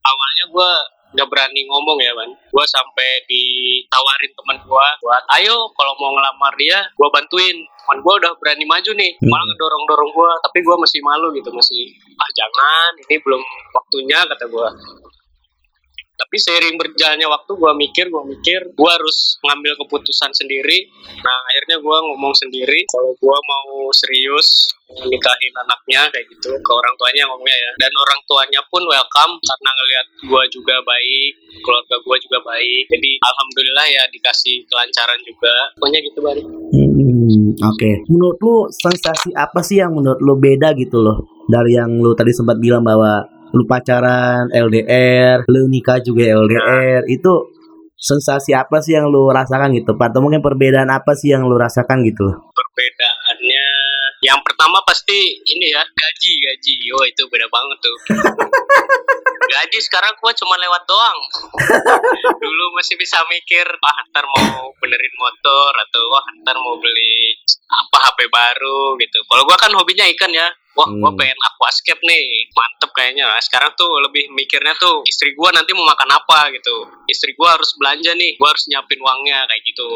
[0.05, 0.70] awalnya gua
[1.14, 6.53] nggak berani ngomong ya ban gua sampai ditawarin teman gua buat ayo kalau mau ngelamar
[6.59, 9.31] dia gua bantuin teman gua udah berani maju nih Hmm.
[9.33, 11.87] malah ngedorong dorong gua tapi gua masih malu gitu masih
[12.20, 13.42] ah jangan ini belum
[13.73, 14.68] waktunya kata gua
[16.14, 20.87] tapi seiring berjalannya waktu gua mikir gua mikir gua harus ngambil keputusan sendiri.
[21.22, 26.94] Nah akhirnya gua ngomong sendiri kalau gua mau serius nikahin anaknya kayak gitu ke orang
[26.94, 27.70] tuanya ngomongnya ya.
[27.83, 31.33] Dan orang tuanya pun welcome karena ngelihat gua juga baik
[31.66, 32.85] keluarga gua juga baik.
[32.94, 35.55] Jadi alhamdulillah ya dikasih kelancaran juga.
[35.83, 36.38] Pokoknya gitu bang.
[36.38, 37.90] Hmm, oke.
[38.07, 42.33] Menurut lu sensasi apa sih yang menurut lu beda gitu loh dari yang lu tadi
[42.33, 47.55] sempat bilang bahwa lu pacaran LDR, lu nikah juga LDR, itu
[47.95, 49.95] sensasi apa sih yang lu rasakan gitu?
[49.95, 50.11] Pak?
[50.11, 52.27] Atau mungkin perbedaan apa sih yang lu rasakan gitu?
[52.53, 53.67] Perbedaannya
[54.25, 56.75] yang pertama pasti ini ya gaji gaji.
[56.97, 57.97] Oh itu beda banget tuh.
[59.45, 61.19] Gaji sekarang gua cuma lewat doang.
[62.45, 67.37] Dulu masih bisa mikir ah ntar mau benerin motor atau wah ntar mau beli
[67.69, 69.21] apa HP baru gitu.
[69.29, 71.14] Kalau gua kan hobinya ikan ya wah Hmm.
[71.14, 72.50] pengen aquascape nih.
[72.50, 73.26] Mantep kayaknya.
[73.40, 76.87] Sekarang tuh lebih mikirnya tuh istri gua nanti mau makan apa gitu.
[77.06, 78.37] Istri gua harus belanja nih.
[78.37, 79.88] Gua harus nyiapin uangnya kayak gitu.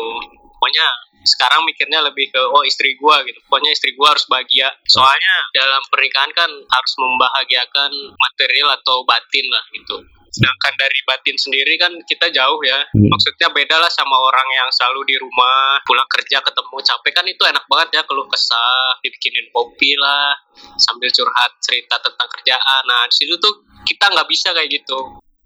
[0.58, 0.86] Pokoknya
[1.26, 3.38] sekarang mikirnya lebih ke oh istri gua gitu.
[3.46, 4.70] Pokoknya istri gua harus bahagia.
[4.86, 11.74] Soalnya dalam pernikahan kan harus membahagiakan material atau batin lah gitu sedangkan dari batin sendiri
[11.80, 12.84] kan kita jauh ya.
[12.88, 13.08] Hmm.
[13.08, 17.42] maksudnya beda lah sama orang yang selalu di rumah pulang kerja ketemu capek kan itu
[17.44, 20.36] enak banget ya keluh kesah dibikinin kopi lah
[20.78, 22.82] sambil curhat cerita tentang kerjaan.
[22.86, 24.98] Nah di situ tuh kita nggak bisa kayak gitu.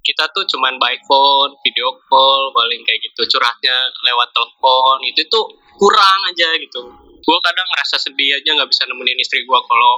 [0.02, 5.46] Kita tuh cuman by phone video call paling kayak gitu curhatnya lewat telepon itu tuh
[5.78, 6.82] kurang aja gitu.
[7.22, 9.94] Gue kadang ngerasa sedih aja nggak bisa nemenin istri gue kalau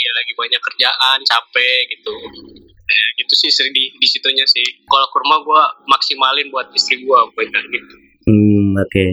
[0.00, 2.14] dia lagi banyak kerjaan capek gitu
[2.90, 7.04] ya gitu sih sering di di situnya sih kalau ke rumah gue maksimalin buat istri
[7.04, 9.06] gue bener gitu Hmm, oke.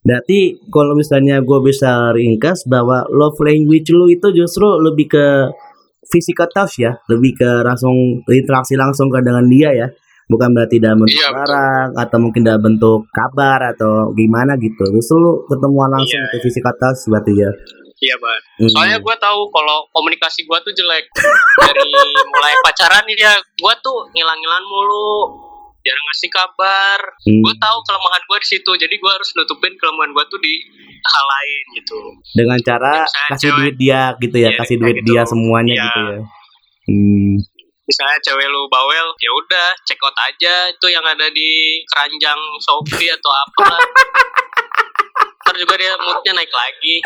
[0.00, 5.26] Berarti kalau misalnya gue bisa ringkas bahwa love language lu itu justru lebih ke
[6.06, 9.88] physical touch ya, lebih ke langsung interaksi langsung ke dengan dia ya.
[10.26, 11.38] Bukan berarti dalam bentuk Iya, betul.
[11.38, 14.82] barang atau mungkin dalam bentuk kabar atau gimana gitu.
[14.90, 17.50] Justru lu ketemuan langsung Iya, itu physical touch berarti ya.
[17.98, 18.70] Iya ban Hmm.
[18.70, 21.04] soalnya gue tahu kalau komunikasi gue tuh jelek
[21.58, 21.90] dari
[22.26, 25.32] mulai pacaran ya gue tuh ngilang-ngilang mulu
[25.80, 27.40] jarang ngasih kabar Hmm.
[27.40, 30.54] gue tahu kelemahan gue di situ jadi gue harus nutupin kelemahan gue tuh di
[30.98, 31.98] hal lain gitu
[32.34, 35.06] Dengan cara Misalnya kasih cewek- duit dia gitu ya, Iya, kasih duit gitu.
[35.06, 35.84] dia semuanya Iya.
[35.84, 36.20] gitu ya.
[36.86, 37.34] Hmm.
[37.82, 41.50] misalnya cewek lu bawel ya udah check out aja itu yang ada di
[41.86, 43.62] keranjang Shopee atau apa
[45.46, 46.98] ntar juga dia moodnya naik lagi.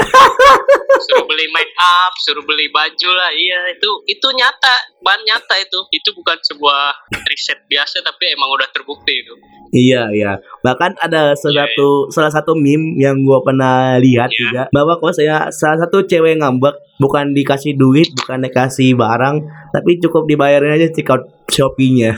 [1.05, 3.29] Suruh beli make up suruh beli baju lah.
[3.29, 4.96] Iya itu itu nyata.
[5.05, 5.76] Bahan nyata itu.
[5.92, 6.96] Itu bukan sebuah
[7.29, 9.37] riset biasa tapi emang udah terbukti itu.
[9.70, 10.33] Iya, iya.
[10.66, 14.38] Bahkan ada salah Iya, satu salah satu meme yang gua pernah lihat Iya.
[14.40, 20.03] juga bahwa kalau saya salah satu cewek ngambek bukan dikasih duit, bukan dikasih barang, tapi
[20.03, 22.16] cukup dibayarin aja check out Shopee-nya.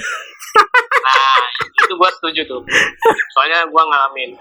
[1.05, 1.39] nah
[1.85, 2.61] itu gua setuju tuh.
[3.37, 4.33] Soalnya gua ngalamin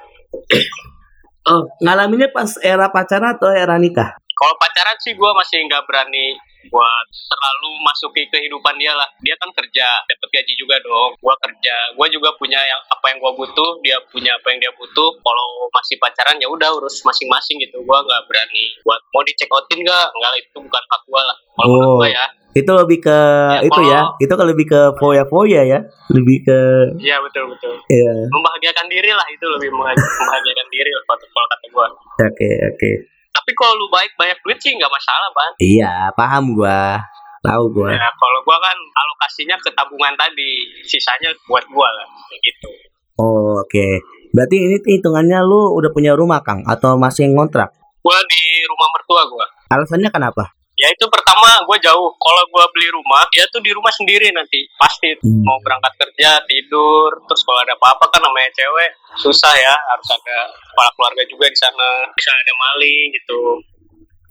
[1.49, 4.21] Oh, ngalaminnya pas era pacaran atau era nikah?
[4.41, 6.34] kalau pacaran sih gua masih nggak berani
[6.73, 9.06] buat terlalu masuki kehidupan dia lah.
[9.21, 11.13] Dia kan kerja dapat gaji juga dong.
[11.21, 14.73] Gua kerja gua juga punya yang apa yang gua butuh dia punya apa yang dia
[14.73, 15.10] butuh.
[15.21, 17.86] Kalau masih pacaran ya udah urus masing-masing gitu.
[17.86, 20.08] Gua nggak berani buat mau di check outin nggak?
[20.10, 21.38] Nggak itu bukan hak gua lah.
[21.38, 21.97] Kalau menurut Oh.
[22.01, 23.20] gua ya Itu lebih ke
[23.56, 24.00] Ya, itu ya.
[24.20, 25.80] Itu kan lebih ke foya-foya ya.
[26.12, 26.60] Lebih ke
[27.00, 28.12] iya betul betul ya.
[28.28, 31.86] membahagiakan diri lah itu lebih membahagia- membahagiakan diri lah kalau kata gua
[32.22, 32.92] Oke, oke.
[33.32, 37.00] tapi kalau lu baik banyak duit sih nggak masalah ban Iya, paham gua.
[37.42, 37.90] Tahu gua.
[37.90, 40.52] Ya, kalau gua kan alokasinya ke tabungan tadi,
[40.84, 42.06] sisanya buat gua lah,
[42.38, 42.70] gitu.
[43.18, 43.88] Oh, oke.
[44.32, 47.74] Berarti ini hitungannya lu udah punya rumah, Kang, atau masih ngontrak?
[48.04, 49.46] Gua di rumah mertua gua.
[49.72, 50.54] Alasannya kenapa?
[50.82, 52.10] Ya itu pertama gua jauh.
[52.17, 54.65] Kalau gua beli rumah, dia tuh di rumah sendiri nanti.
[54.82, 55.46] Pasti Hmm.
[55.46, 58.89] mau berangkat kerja, tidur, terus kalau ada apa-apa kan namanya cewek
[59.22, 60.38] susah ya, harus ada
[60.74, 62.10] kepala keluarga juga di sana.
[62.17, 63.41] Bisa ada maling gitu.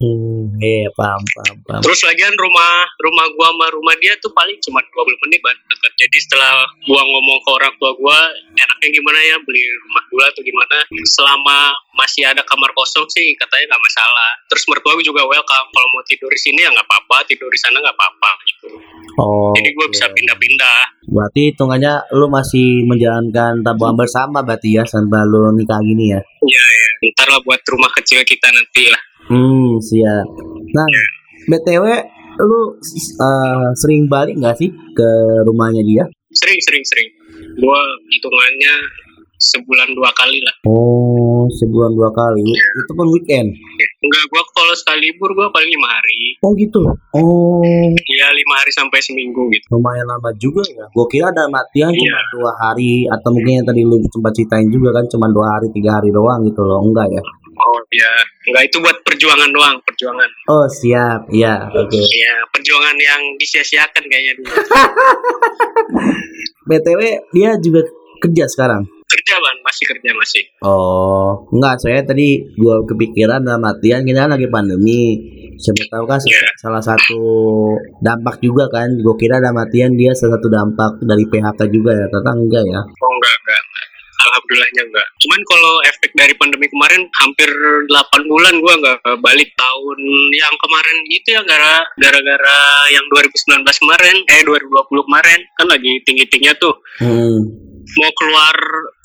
[0.01, 1.81] Hmm, iya, paham, paham, paham.
[1.85, 5.93] Terus lagian rumah rumah gua sama rumah dia tuh paling cuma 20 menit ban dekat.
[6.01, 8.17] Jadi setelah gua ngomong ke orang tua gua,
[8.57, 10.77] enaknya gimana ya beli rumah dulu atau gimana?
[11.05, 11.57] Selama
[11.93, 14.31] masih ada kamar kosong sih katanya nggak masalah.
[14.49, 15.69] Terus mertua gua juga welcome.
[15.69, 18.67] Kalau mau tidur di sini ya nggak apa-apa, tidur di sana nggak apa-apa gitu.
[19.21, 20.17] Oh, Jadi gua bisa oke.
[20.17, 20.81] pindah-pindah.
[21.13, 26.21] Berarti hitungannya lu masih menjalankan tabungan bersama berarti ya sampai lu nikah gini ya?
[26.41, 26.89] Iya ya.
[27.13, 29.10] Ntar lah buat rumah kecil kita nanti lah.
[29.27, 30.27] Hmm, siap.
[30.71, 30.87] Nah,
[31.47, 31.85] BTW
[32.41, 32.59] lu
[33.19, 35.09] eh, sering balik nggak sih ke
[35.43, 36.03] rumahnya dia?
[36.31, 37.07] Sering sering sering.
[37.59, 38.75] Gua hitungannya
[39.35, 40.55] sebulan dua kali lah.
[40.63, 42.45] Oh, sebulan dua kali.
[42.45, 43.49] Itu pun weekend.
[44.01, 46.37] Enggak, gua kalau sekali libur gua paling lima hari.
[46.41, 46.81] Oh gitu.
[47.13, 47.61] Oh,
[47.93, 49.65] Iya lima hari sampai seminggu gitu.
[49.71, 50.85] lumayan lama juga ya.
[50.89, 51.99] Gue kira ada matian Iya.
[52.01, 55.67] cuma dua hari atau mungkin yang tadi lu sempat ceritain juga kan cuma dua hari
[55.69, 56.81] tiga hari doang gitu loh.
[56.81, 57.21] Enggak ya?
[57.91, 58.07] Ya,
[58.47, 60.29] enggak itu buat perjuangan doang, perjuangan.
[60.47, 61.99] Oh siap, ya oke.
[61.99, 64.47] Iya, perjuangan yang disia-siakan kayaknya dulu.
[66.71, 67.01] BTW
[67.35, 67.83] dia juga
[68.23, 68.87] kerja sekarang.
[69.11, 70.43] Kerja ban, masih kerja masih.
[70.63, 75.19] Oh, enggak, saya tadi gua kepikiran dalam artian kita lagi pandemi.
[75.59, 76.47] Siapa tahu kan Iya.
[76.57, 77.19] salah satu
[77.99, 78.87] dampak juga kan.
[79.03, 82.07] Gua kira dalam artian dia salah satu dampak dari PHK juga ya.
[82.07, 82.81] Ternyata enggak ya.
[82.87, 83.61] Oh enggak, enggak.
[84.31, 85.07] Alhamdulillahnya enggak.
[85.19, 87.49] Cuman kalau efek dari pandemi kemarin hampir
[87.91, 89.99] 8 bulan gua enggak balik tahun
[90.31, 92.59] yang kemarin itu ya gara gara-gara
[92.95, 96.73] yang 2019 kemarin, eh 2020 kemarin kan lagi tinggi-tingginya tuh.
[97.03, 97.39] Hmm.
[97.99, 98.55] Mau keluar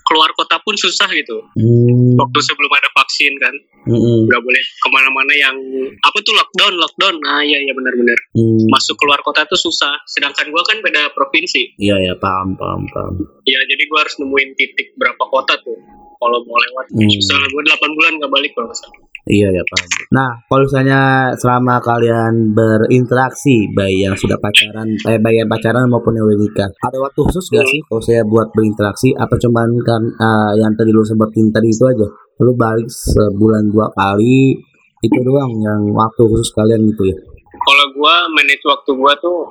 [0.06, 1.42] keluar kota pun susah gitu.
[1.58, 2.14] Hmm.
[2.14, 3.54] Waktu sebelum ada vaksin kan.
[3.86, 4.26] Hmm.
[4.26, 5.54] nggak boleh ke mana-mana yang
[6.02, 8.66] apa tuh lockdown lockdown nah iya iya benar-benar Hmm.
[8.66, 13.14] masuk keluar kota tuh susah sedangkan gua kan beda provinsi Iya ya paham paham paham.
[13.46, 15.78] Ya jadi gua harus nemuin titik berapa kota tuh
[16.16, 17.08] kalau mau lewat Hmm.
[17.08, 19.90] susah gua 8 bulan nggak balik kalau salah Iya ya paham.
[20.14, 21.00] Nah kalau misalnya
[21.34, 26.70] selama kalian berinteraksi baik yang sudah pacaran, eh baik yang pacaran maupun yang udah nikah,
[26.70, 27.72] ada waktu khusus gak Hmm.
[27.74, 29.10] sih kalau saya buat berinteraksi?
[29.12, 32.06] Apa cuman kan eh, yang tadi lu sebutin tadi itu aja?
[32.38, 34.54] Lu balik sebulan dua kali
[35.02, 37.18] itu doang yang waktu khusus kalian gitu ya?
[37.58, 39.42] kalau gua manage waktu gua tuh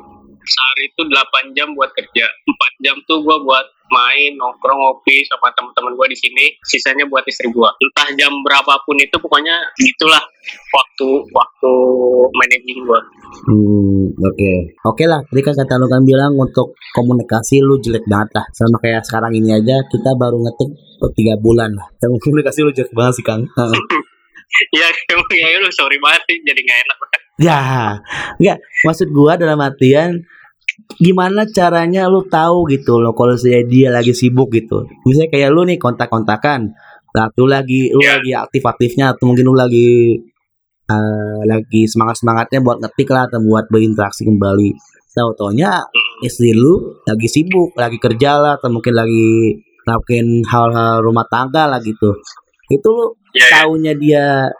[0.55, 5.51] sehari itu 8 jam buat kerja 4 jam tuh gua buat main nongkrong ngopi sama
[5.51, 10.23] teman-teman gua di sini sisanya buat istri gua entah jam berapapun itu pokoknya gitulah
[10.71, 11.73] waktu waktu
[12.39, 13.01] managing gua
[13.35, 14.53] Hmm, oke.
[14.87, 18.45] Oke lah, tadi kan kata lu kan bilang untuk komunikasi lu jelek banget lah.
[18.55, 20.71] Sama kayak sekarang ini aja kita baru ngetik
[21.03, 21.83] per tiga bulan lah.
[21.99, 23.43] Yang komunikasi lu jelek banget sih Kang.
[24.79, 26.97] Ya emang ya lu sorry banget sih jadi nggak enak
[27.35, 27.59] Ya,
[28.39, 28.63] enggak.
[28.87, 30.23] Maksud gua dalam artian
[30.99, 34.83] gimana caranya lu tahu gitu loh kalau saya dia lagi sibuk gitu.
[35.07, 36.71] Misalnya kayak lu nih kontak-kontakan.
[37.15, 38.19] Nah, lu lagi lu Ya.
[38.19, 40.19] lagi aktif-aktifnya atau mungkin lu lagi
[40.85, 44.71] eh, lagi semangat-semangatnya buat ngetik lah atau buat berinteraksi kembali.
[45.15, 45.71] tahu taunya
[46.19, 49.55] istri lu lagi sibuk lagi kerja lah atau mungkin lagi
[49.87, 52.11] ngelakuin hal-hal rumah tangga lah gitu
[52.67, 53.63] itu lu Ya, ya.
[53.63, 54.51] taunya dia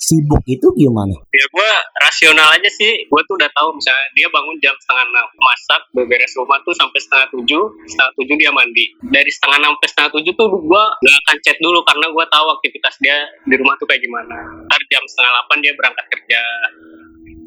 [0.00, 1.12] sibuk itu gimana?
[1.30, 3.04] Ya gue rasional aja sih.
[3.06, 6.98] Gue tuh udah tahu misalnya dia bangun jam setengah enam masak beberes rumah tuh sampai
[6.98, 8.84] setengah tujuh setengah tujuh dia mandi.
[9.04, 12.46] Dari setengah enam sampai setengah tujuh tuh gue gak akan chat dulu karena gue tahu
[12.58, 14.36] aktivitas dia di rumah tuh kayak gimana.
[14.66, 16.42] Ntar jam setengah delapan dia berangkat kerja.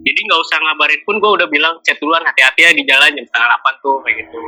[0.03, 3.25] Jadi nggak usah ngabarin pun gue udah bilang chat duluan hati-hati ya di jalan jam
[3.25, 4.39] setengah delapan tuh kayak gitu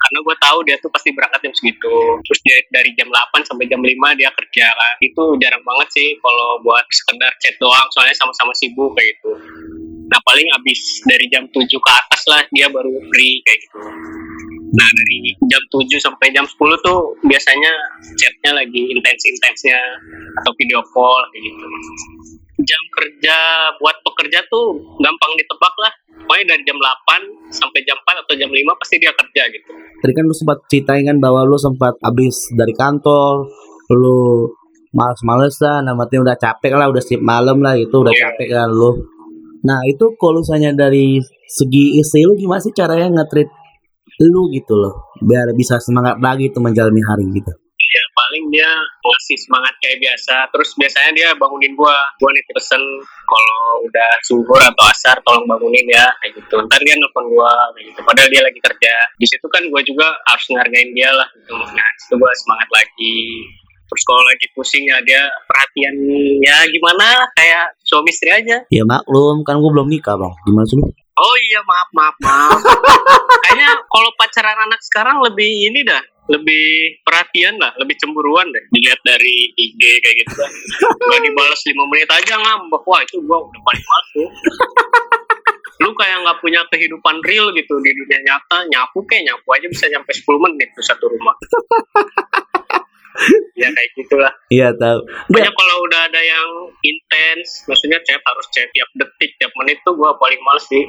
[0.00, 1.94] karena gue tahu dia tuh pasti berangkat jam segitu.
[2.24, 4.94] Terus dia dari jam 8 sampai jam 5 dia kerja kan.
[5.04, 9.30] Itu jarang banget sih kalau buat sekedar chat doang soalnya sama-sama sibuk kayak gitu.
[10.10, 13.78] Nah paling abis dari jam 7 ke atas lah dia baru free kayak gitu.
[14.70, 17.72] Nah dari jam 7 sampai jam 10 tuh biasanya
[18.16, 19.78] chatnya lagi intens-intensnya
[20.42, 21.66] atau video call kayak gitu
[22.62, 23.36] jam kerja
[23.78, 25.92] buat pekerja tuh gampang ditebak lah.
[26.24, 29.68] Pokoknya dari jam 8 sampai jam 4 atau jam 5 pasti dia kerja gitu.
[30.00, 33.48] Tadi kan lu sempat ceritain kan bahwa lu sempat habis dari kantor
[33.90, 34.46] lu
[34.90, 38.22] males-malesan namanya udah capek lah udah sip malam lah itu udah Iya.
[38.30, 38.90] capek kan lu.
[39.66, 43.50] Nah itu kalau misalnya dari segi istri lu gimana sih caranya nge-treat
[44.20, 47.52] lu gitu loh biar bisa semangat lagi tuh menjalani hari gitu
[48.40, 48.72] paling dia
[49.04, 50.48] ngasih semangat kayak biasa.
[50.48, 51.92] Terus biasanya dia bangunin gua.
[52.16, 52.80] Gua nih pesen
[53.28, 56.56] kalau udah zuhur atau asar tolong bangunin ya kayak gitu.
[56.64, 58.00] Ntar dia nelfon gua kayak gitu.
[58.00, 58.94] Padahal dia lagi kerja.
[59.20, 61.52] Di situ kan gua juga harus ngargain dia lah gitu.
[61.52, 63.20] Nah di situ gua semangat lagi.
[63.90, 65.94] Terus kalau lagi pusing ya dia perhatian
[66.40, 67.28] ya gimana?
[67.36, 68.64] Kayak suami istri aja.
[68.72, 69.44] Ya maklum.
[69.44, 70.32] Kan gua belum nikah bang.
[70.48, 70.80] Gimana sih
[71.20, 72.60] oh iya maaf maaf maaf.
[73.44, 76.66] Kayaknya kalau pacaran anak sekarang lebih ini dah lebih
[77.02, 78.64] perhatian lah, lebih cemburuan deh.
[78.70, 80.50] Dilihat dari IG kayak gitu kan.
[81.10, 82.82] Gak dibalas 5 menit aja ngambek.
[82.86, 84.30] Wah itu gua udah paling males tuh.
[85.80, 88.68] Lu kayak nggak punya kehidupan real gitu di dunia nyata.
[88.70, 91.34] Nyapu kayak nyapu aja bisa nyampe 10 menit tuh satu rumah.
[93.60, 94.32] ya kayak gitulah.
[94.48, 96.48] iya tahu Pokoknya kalau udah ada yang
[96.80, 100.86] intens, maksudnya chat harus chat tiap detik, tiap menit tuh gua paling males sih.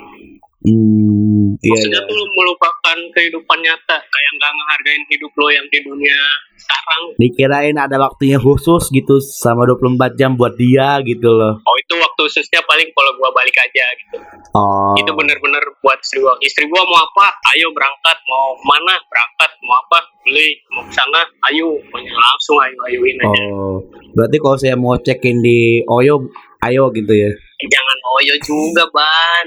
[0.62, 5.66] Hmm, iya Maksudnya iya tuh lu melupakan kehidupan nyata, kayak nggak ngehargain hidup lo yang
[5.70, 6.20] di dunia
[6.62, 7.02] sekarang.
[7.18, 12.22] dikirain ada waktunya khusus gitu sama 24 jam buat dia gitu loh Oh itu waktu
[12.30, 14.18] khususnya paling kalau gua balik aja gitu.
[14.54, 16.38] oh Itu bener-bener buat istri gua.
[16.38, 17.34] Istri gua mau apa?
[17.58, 18.18] Ayo berangkat.
[18.30, 18.94] Mau mana?
[19.10, 19.52] Berangkat.
[19.66, 20.06] Mau apa?
[20.22, 20.62] Beli.
[20.70, 21.26] Mau ke sana?
[21.50, 21.82] Ayo.
[21.90, 23.42] Pokoknya langsung ayo ayuin aja.
[23.50, 26.28] oh berarti kalau saya mau cekin di Oyo
[26.62, 29.46] ayo gitu ya Jangan oyo juga ban.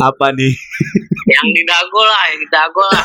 [0.00, 0.50] Apa nih
[1.30, 3.04] Yang di dago lah, yang di dago lah.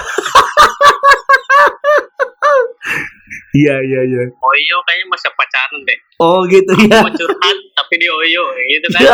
[3.54, 6.00] iya iya iya Oyo kayaknya masa pacaran deh.
[6.17, 9.02] oh gitu ya Mau curhat tapi di oyo gitu kan.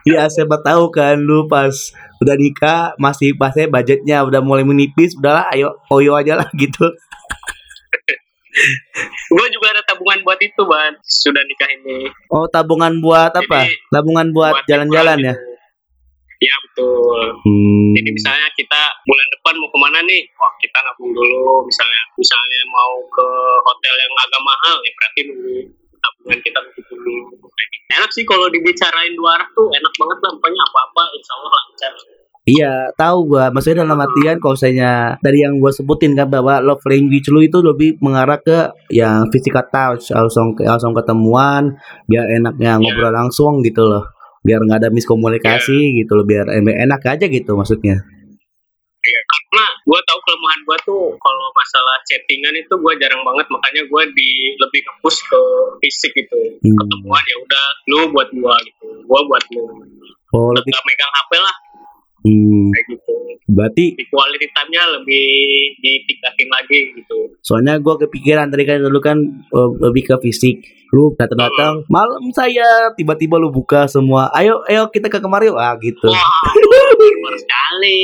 [0.00, 1.72] Iya siapa tahu kan lu pas
[2.24, 6.88] udah nikah masih pasnya budgetnya udah mulai menipis udahlah ayo oyo aja lah gitu
[9.30, 13.92] gue juga ada tabungan buat itu ban sudah nikah ini oh tabungan buat apa Jadi,
[13.92, 15.48] tabungan buat jalan-jalan ya gitu.
[16.40, 17.20] Iya betul.
[17.44, 17.92] hmm.
[18.00, 20.24] Jadi misalnya kita bulan depan mau ke mana nih?
[20.40, 21.68] Wah kita nabung dulu.
[21.68, 23.26] Misalnya misalnya mau ke
[23.60, 25.56] hotel yang agak mahal ya berarti nunggu
[26.00, 27.12] tabungan kita dulu.
[27.28, 27.44] Gitu.
[27.92, 30.32] Enak sih kalau dibicarain dua arah tuh enak banget lah.
[30.32, 31.92] Pokoknya apa-apa insya Allah lancar.
[32.50, 33.54] Iya, tahu gua.
[33.54, 37.62] Maksudnya dalam artian kalau misalnya dari yang gua sebutin kan bahwa love language lu itu
[37.62, 41.78] lebih mengarah ke yang physical touch, langsung langsung ketemuan,
[42.10, 44.10] biar enaknya ngobrol langsung gitu loh.
[44.42, 48.02] Biar nggak ada miskomunikasi gitu loh, biar enak aja gitu maksudnya.
[49.00, 53.82] Iya, karena gue tahu kelemahan gue tuh kalau masalah chattingan itu gue jarang banget makanya
[53.88, 55.40] gue di lebih ngepush ke
[55.80, 56.76] fisik gitu Hmm.
[56.84, 59.64] ketemuan ya udah lu buat gue gitu gue buat lu
[60.30, 61.56] Oh, lebih megang HP lah
[62.24, 63.14] hmm, kayak gitu
[63.50, 65.26] berarti di quality time-nya lebih
[65.82, 69.18] ditingkatin lagi gitu soalnya gua kepikiran tadi kan dulu kan
[69.50, 70.56] eh, lebih ke fisik.
[70.90, 74.28] Lu datang-datang malam saya tiba-tiba lu buka semua.
[74.34, 76.10] Ayo ayo kita ke kemari ah gitu.
[76.10, 77.98] wah sekali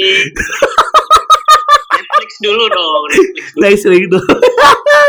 [1.96, 3.62] Netflix dulu dong Netflix dulu.
[3.62, 4.18] Nice gitu.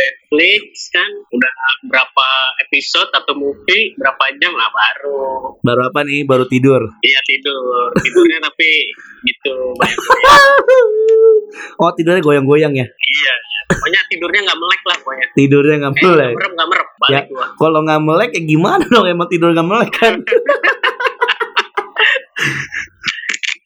[0.00, 1.52] Netflix kan udah
[1.84, 2.28] berapa
[2.62, 6.24] episode atau movie berapa jam lah baru Baru apa nih?
[6.24, 6.80] Baru tidur.
[7.00, 8.70] Iya tidur, tidurnya tapi
[9.22, 9.98] gitu banyak
[11.82, 12.86] Oh tidurnya goyang-goyang ya?
[12.86, 13.34] Iya,
[13.68, 15.26] pokoknya tidurnya nggak melek lah pokoknya.
[15.34, 16.32] Tidurnya nggak Eh, melek.
[16.32, 17.22] nggak merem nggak merem, balik Ya.
[17.54, 19.06] Kalau nggak melek ya gimana dong?
[19.06, 20.14] Emang tidur nggak melek kan?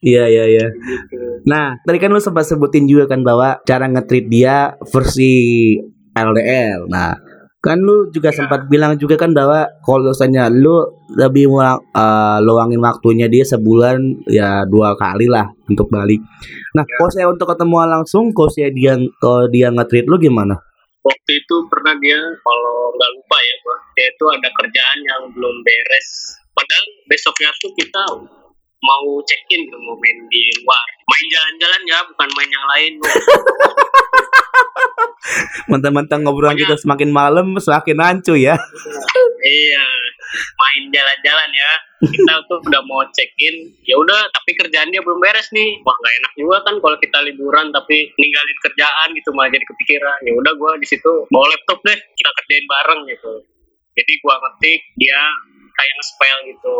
[0.05, 0.67] Iya iya iya.
[0.69, 1.17] Gitu.
[1.49, 5.33] Nah tadi kan lu sempat sebutin juga kan bahwa cara nge-treat dia versi
[6.17, 6.87] LDR.
[6.89, 7.13] Nah
[7.65, 8.45] Kan lu juga Ya.
[8.45, 10.85] sempat bilang juga kan bahwa kalau misalnya lu
[11.17, 16.21] lebih mau uh, luangin waktunya dia sebulan ya dua kali lah untuk balik.
[16.77, 16.93] Nah, Ya.
[17.01, 20.61] kalau saya untuk ketemu langsung, kalau saya dia kalau dia nge-treat lu gimana?
[21.05, 25.57] waktu itu pernah dia kalau nggak lupa ya gua dia itu ada kerjaan yang belum
[25.61, 28.03] beres padahal besoknya tuh kita
[28.81, 32.93] mau check in mau main di luar main jalan-jalan ya bukan main yang lain.
[35.73, 38.55] Mentang-mentang ngobrolan kita semakin malam semakin rancu ya.
[39.43, 39.87] iya.
[40.35, 41.73] Main jalan-jalan ya.
[42.05, 45.81] Kita tuh udah mau check in ya udah tapi kerjaan dia belum beres nih.
[45.87, 50.19] Wah nggak enak juga kan kalau kita liburan tapi ninggalin kerjaan gitu malah jadi kepikiran.
[50.27, 51.97] Ya udah gua di situ bawa laptop deh.
[51.97, 53.33] Kita kerjain bareng gitu.
[53.95, 55.21] Jadi gua ngetik dia
[55.75, 56.79] kayak nge-spell gitu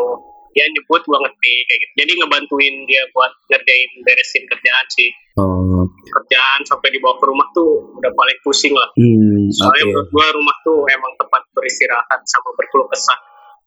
[0.55, 5.83] dia nyebut gua ngetik kayak gitu jadi ngebantuin dia buat ngerjain beresin kerjaan sih Oh,
[6.15, 10.57] kerjaan sampai dibawa ke rumah tuh udah paling pusing lah hmm, soalnya menurut gua rumah
[10.63, 13.19] tuh emang tempat beristirahat sama berkeluh kesah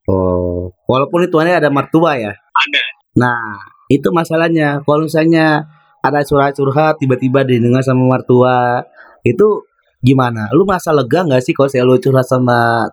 [0.08, 2.32] Oh, walaupun itu ada mertua ya.
[2.32, 2.84] ada
[3.18, 3.60] Nah,
[3.92, 4.80] itu masalahnya.
[4.86, 5.68] Kalau misalnya
[6.00, 8.86] ada curhat-curhat tiba-tiba didengar sama mertua,
[9.28, 9.68] itu
[10.00, 10.48] gimana?
[10.56, 12.88] Lu merasa lega nggak sih kalau saya lu curhat sama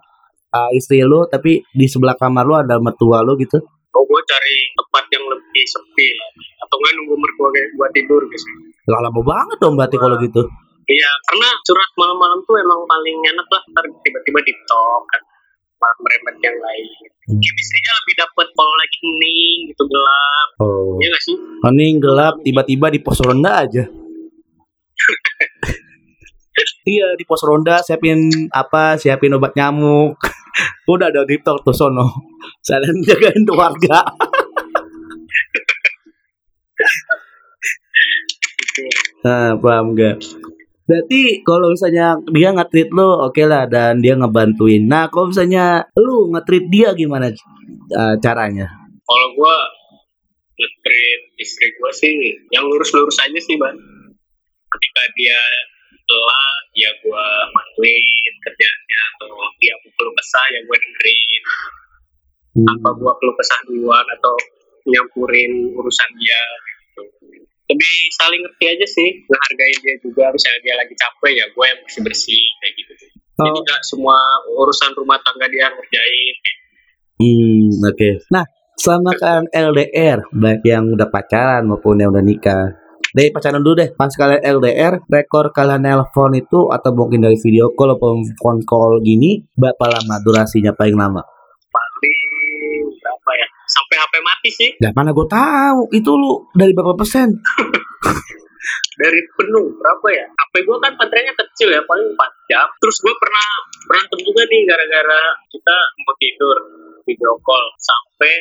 [0.50, 3.62] uh, istri lu, tapi di sebelah kamar lu ada mertua lu gitu?
[3.94, 6.10] Oh, gue cari tempat yang lebih sepi.
[6.66, 8.46] Atau nggak nunggu mertua kayak gue tidur gitu.
[8.90, 10.42] Lah lama banget dong berarti kalau gitu.
[10.84, 13.62] Iya, karena curhat malam-malam tuh emang paling enak lah.
[13.72, 15.22] Ntar tiba-tiba di talk kan.
[15.78, 16.86] Malam meremet yang lain.
[17.24, 17.40] Hmm.
[17.40, 20.48] Chemistry-nya lebih dapet kalau lagi hening gitu gelap.
[20.60, 21.00] Oh.
[21.00, 21.36] Iya gak sih?
[21.64, 23.84] Hening gelap tiba-tiba di pos ronda aja.
[26.94, 30.20] iya di pos ronda siapin apa siapin obat nyamuk
[30.92, 32.06] udah ada di tuh sono.
[32.64, 34.04] Kalian jagain tuh warga
[39.24, 40.20] nah paham gak
[40.84, 44.84] berarti kalau misalnya dia nge-treat lo oke lah dan dia ngebantuin.
[44.84, 47.32] Nah kalau misalnya lu nge-treat dia gimana
[47.96, 48.68] uh, caranya?
[49.00, 49.56] Kalau gue
[50.60, 52.12] nge-treat istri gue sih
[52.52, 53.72] yang lurus-lurus aja sih, Ban.
[54.68, 55.40] Ketika dia
[56.04, 58.04] lelah, ya gue bantuin
[58.44, 59.00] kerjaannya.
[59.16, 59.28] Atau
[59.58, 61.42] dia keluh kesah, ya gue dengerin.
[62.54, 62.70] Hmm.
[62.70, 64.34] tanpa gua keluh kesah duluan atau
[64.86, 66.38] nyampurin urusan dia
[66.70, 67.02] gitu.
[67.66, 71.80] lebih saling ngerti aja sih ngehargain dia juga misalnya dia lagi capek ya gue yang
[71.82, 72.92] bersih bersih kayak gitu
[73.34, 73.58] jadi Oh.
[73.66, 74.14] nggak semua
[74.46, 76.36] urusan rumah tangga dia ngerjain
[77.14, 78.26] Hmm, oke.
[78.34, 78.42] Nah,
[78.74, 82.74] selama kalian LDR, baik yang udah pacaran maupun yang udah nikah.
[83.14, 87.70] Dari pacaran dulu deh, pas kalian LDR, rekor kalian nelpon itu atau mungkin dari video
[87.70, 91.22] call atau phone call gini, berapa lama durasinya paling lama?
[91.74, 93.48] paling berapa ya?
[93.64, 94.70] Sampai HP mati sih.
[94.78, 95.80] Gak mana gue tahu.
[95.90, 97.32] Itu lu dari berapa persen?
[99.02, 100.26] dari penuh berapa ya?
[100.28, 102.66] HP gue kan baterainya kecil ya paling 4 jam.
[102.78, 103.46] Terus gue pernah
[103.88, 106.56] berantem juga nih gara-gara kita mau tidur
[107.08, 107.64] video call.
[107.80, 108.32] Sampai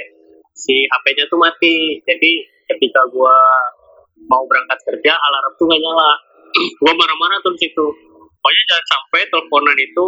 [0.54, 2.02] si HP-nya tuh mati.
[2.04, 2.32] Jadi
[2.70, 3.38] ketika gue
[4.28, 6.12] mau berangkat kerja alarm tuh gak nyala.
[6.84, 7.88] Gue marah-marah tuh situ
[8.44, 10.08] pokoknya jangan sampai teleponan itu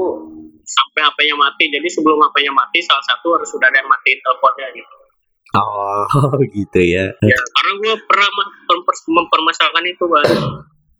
[0.68, 1.72] sampai HP-nya mati.
[1.72, 4.96] Jadi sebelum HP-nya mati salah satu harus sudah ada yang matiin teleponnya gitu.
[5.56, 7.16] Oh, gitu ya.
[7.16, 10.28] ya karena gue pernah memper- mempermasalahkan itu bang.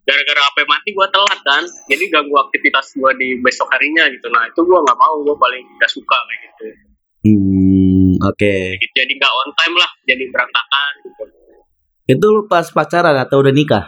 [0.06, 1.64] Gara-gara HP mati gue telat kan.
[1.92, 4.32] Jadi ganggu aktivitas gue di besok harinya gitu.
[4.32, 5.20] Nah itu gue nggak mau.
[5.20, 6.66] Gue paling gak suka kayak gitu.
[7.26, 8.54] Hmm, oke.
[8.94, 11.26] jadi nggak on time lah jadi berantakan gitu
[12.06, 13.84] Itu lu pas pacaran atau udah nikah?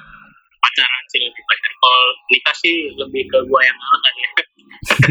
[0.59, 4.29] pacaran sih lebih pacar kalau nikah sih lebih ke gue yang ngalah kan ya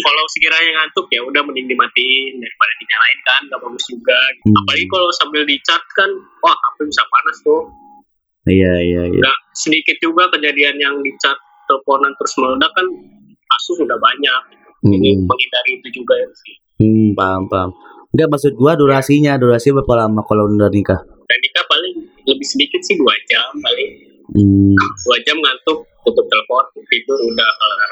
[0.00, 4.56] kalau sekiranya ngantuk ya udah mending dimatiin daripada dinyalain kan gak bagus juga Hmm.
[4.56, 6.06] apalagi kalau sambil di chat kan
[6.40, 7.62] wah HP bisa panas tuh
[8.46, 9.20] Iya, iya, iya.
[9.20, 11.34] nggak sedikit juga kejadian yang di chat
[11.66, 12.86] teleponan terus meledak kan
[13.44, 14.40] kasus sudah banyak
[14.86, 15.26] jadi Hmm.
[15.26, 17.70] menghindari itu juga ya sih Hmm, paham, paham.
[18.12, 21.00] Enggak maksud gua durasinya, durasi berapa lama kalau udah nikah?
[21.26, 21.94] Dan nikah paling
[22.26, 23.90] lebih sedikit sih dua jam paling.
[24.26, 24.74] Hmm,
[25.06, 27.90] dua jam ngantuk tutup telepon tidur udah kelar.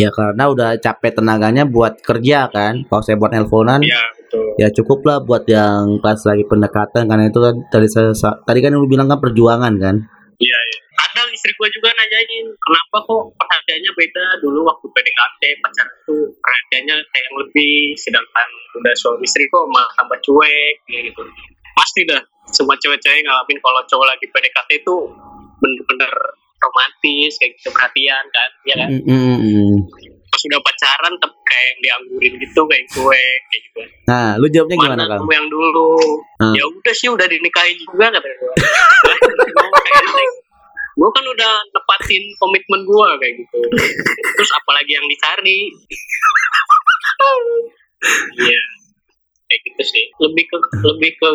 [0.00, 2.88] Ya karena udah capek tenaganya buat kerja kan.
[2.88, 4.44] Kalau saya buat nelponan, ya betul.
[4.56, 8.12] ya cukup lah buat yang pas lagi pendekatan karena itu kan tadi saya
[8.44, 9.96] tadi kan lu bilang kan perjuangan kan.
[10.40, 10.78] iya iya.
[10.94, 14.24] Kadang istri gua juga nanyain kenapa kok perhatiannya beda?
[14.42, 18.48] Dulu waktu PDKT pacaran tuh perhatiannya kayak yang lebih sedangkan
[18.78, 21.22] udah suami istri kok malah tambah cuek gitu
[21.74, 22.22] pasti dah.
[22.54, 24.94] Semua cewek-cewek ngalamin kalau cowok lagi PDKT itu
[25.58, 26.12] bener-bener
[26.64, 28.88] romantis kayak gitu perhatian kan ya kan?
[28.90, 29.76] Mm, mm, mm.
[30.34, 33.80] pas udah pacaran tapi kayak yang dianggurin gitu kayak cuek kayak gitu.
[34.10, 35.20] Nah, lu jawabnya gimana mana kang?
[35.22, 35.90] kamu yang dulu?
[36.42, 36.54] Hmm.
[36.58, 38.54] ya udah sih udah dinikahin juga kata gue
[39.54, 40.26] gue
[40.94, 43.58] gue kan udah nepatin komitmen gue kayak gitu.
[44.34, 45.58] Terus apalagi yang dicari?
[48.36, 48.60] Iya
[49.44, 50.04] kayak gitu sih.
[50.18, 51.28] Lebih ke lebih ke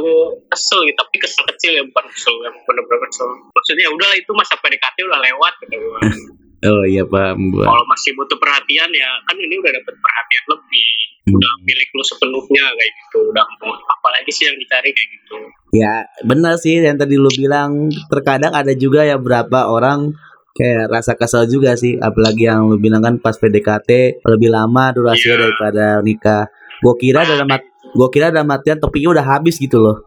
[0.49, 3.29] kesel gitu tapi kesel kecil ya bukan kesel yang bener-bener kesel.
[3.53, 5.77] Maksudnya ya udah itu masa PDKT udah lewat gitu.
[6.59, 10.91] Oh iya paham kalau masih butuh perhatian ya kan ini udah dapet perhatian lebih.
[11.23, 11.35] Hmm.
[11.39, 13.19] udah milik lu sepenuhnya kayak gitu.
[13.31, 15.35] Udah mau apalagi sih yang dicari kayak gitu.
[15.71, 17.87] Ya benar sih yang tadi lu bilang.
[18.11, 20.11] Terkadang ada juga ya berapa orang
[20.51, 21.95] kayak rasa kesel juga sih.
[21.95, 25.43] Apalagi yang lu bilang kan pas PDKT lebih lama durasinya Iya.
[25.47, 26.43] daripada nikah.
[26.83, 27.47] Gua kira dalam
[27.91, 29.97] gua kira dalam artian topiknya udah habis gitu loh.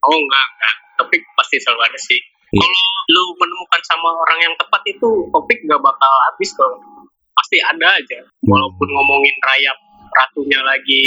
[0.00, 2.20] oh enggak enggak tapi pasti selalu ada sih
[2.50, 2.58] Iya.
[2.58, 6.66] kalau lu menemukan sama orang yang tepat itu topik gak bakal habis kok
[7.32, 9.78] pasti ada aja walaupun ngomongin rayap
[10.10, 11.06] ratunya lagi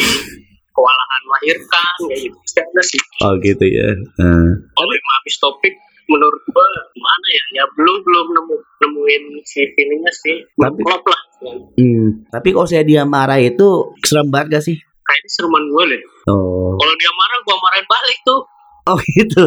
[0.69, 3.87] kewalahan melahirkan kayak gitu pasti ada sih Oh gitu ya.
[4.15, 4.55] Nah.
[4.71, 5.73] kalau emang habis topik
[6.05, 11.21] menurut gua gimana ya ya belum belum nemu nemuin si feelingnya sih Tapi- klop lah
[11.75, 13.67] Hmm, tapi kalau saya dia marah itu
[13.99, 14.79] serem banget gak sih?
[15.13, 16.03] Kayaknya seruman gue deh
[16.33, 18.41] Oh, kalau dia marah gua marahin balik tuh.
[18.83, 19.43] Oh gitu.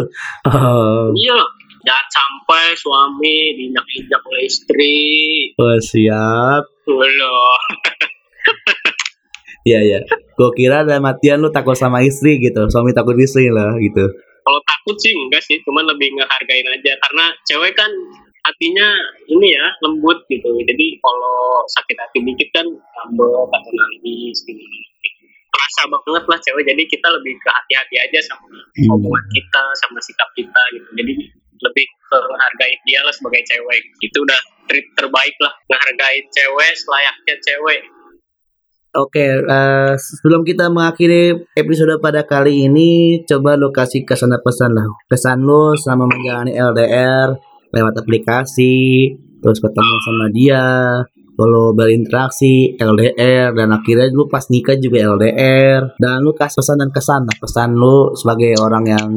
[0.48, 1.36] Oh, iya.
[1.84, 4.96] Jangan sampai suami diinjak-injak oleh istri.
[5.58, 6.64] Oh siap.
[6.86, 7.56] Loh.
[9.66, 9.98] Iya ya.
[10.38, 14.06] Gue kira dalam artian lu takut sama istri gitu, suami takut istri lah gitu.
[14.46, 15.58] kalau takut sih enggak sih.
[15.66, 16.94] Cuman lebih ngehargain aja.
[17.02, 17.90] Karena cewek kan
[18.46, 18.86] hatinya
[19.26, 20.54] ini ya lembut gitu.
[20.62, 24.62] Jadi kalau sakit hati dikit kan ngambek atau nangis gitu
[25.56, 28.44] terasa banget lah cewek jadi kita lebih ke hati-hati aja sama
[28.76, 29.00] Hmm.
[29.32, 31.12] kita sama sikap kita gitu jadi
[31.56, 34.36] lebih ke hargain dia lah sebagai cewek itu udah
[34.68, 37.80] treat terbaik lah ngehargain cewek selayaknya cewek
[38.96, 44.88] Oke, eh, sebelum kita mengakhiri episode pada kali ini, coba lo kasih kesan pesan lah.
[45.04, 47.36] Kesan lo selama menjalani LDR
[47.76, 49.12] lewat aplikasi,
[49.44, 50.64] terus ketemu sama dia,
[51.36, 56.90] kalau berinteraksi LDR dan akhirnya lu pas nikah juga LDR dan lu kasih pesan dan
[56.90, 59.08] kesan lah pesan lu sebagai orang yang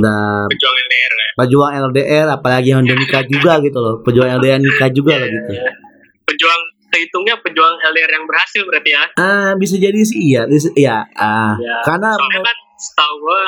[0.00, 1.28] udah pejuang LDR ya.
[1.38, 3.94] pejuang LDR apalagi yang udah nikah juga gitu loh.
[4.00, 5.52] Pejuang LDR nikah juga lah gitu.
[6.24, 9.04] pejuang kehitungnya pejuang LDR yang berhasil berarti ya?
[9.20, 11.04] Ah bisa jadi sih iya bisa, iya.
[11.20, 13.42] Ah Ya, karena soalnya kan setahu gue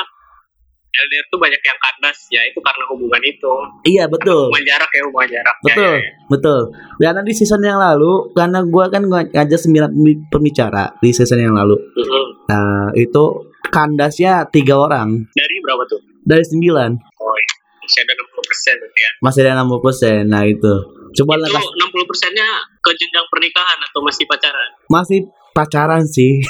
[0.97, 3.53] LDR tuh banyak yang kandas ya itu karena hubungan itu.
[3.85, 4.49] Iya betul.
[4.49, 6.11] Hubungan jarak ya hubungan jarak betul ya, ya, ya.
[6.27, 6.59] betul.
[6.97, 11.39] Karena di season yang lalu karena gua kan ng- ngajak sembilan pembi- pembicara di season
[11.39, 11.75] yang lalu.
[11.77, 12.25] Mhm.
[12.47, 13.23] nah itu
[13.67, 15.27] kandasnya tiga orang.
[15.35, 16.01] Dari berapa tuh?
[16.23, 16.91] Dari sembilan.
[17.21, 17.53] Oh iya.
[17.87, 19.11] masih ada 60 persen berarti ya.
[19.23, 20.73] Masih ada 60% nah itu.
[21.15, 22.47] Coba itu kas- 60 persennya
[22.83, 24.69] ke jenjang pernikahan atau masih pacaran?
[24.91, 25.19] Masih
[25.55, 26.43] pacaran sih.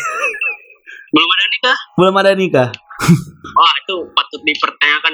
[1.14, 1.78] Belum ada nikah?
[1.94, 2.70] Belum ada nikah
[3.58, 5.14] wah itu patut dipertanyakan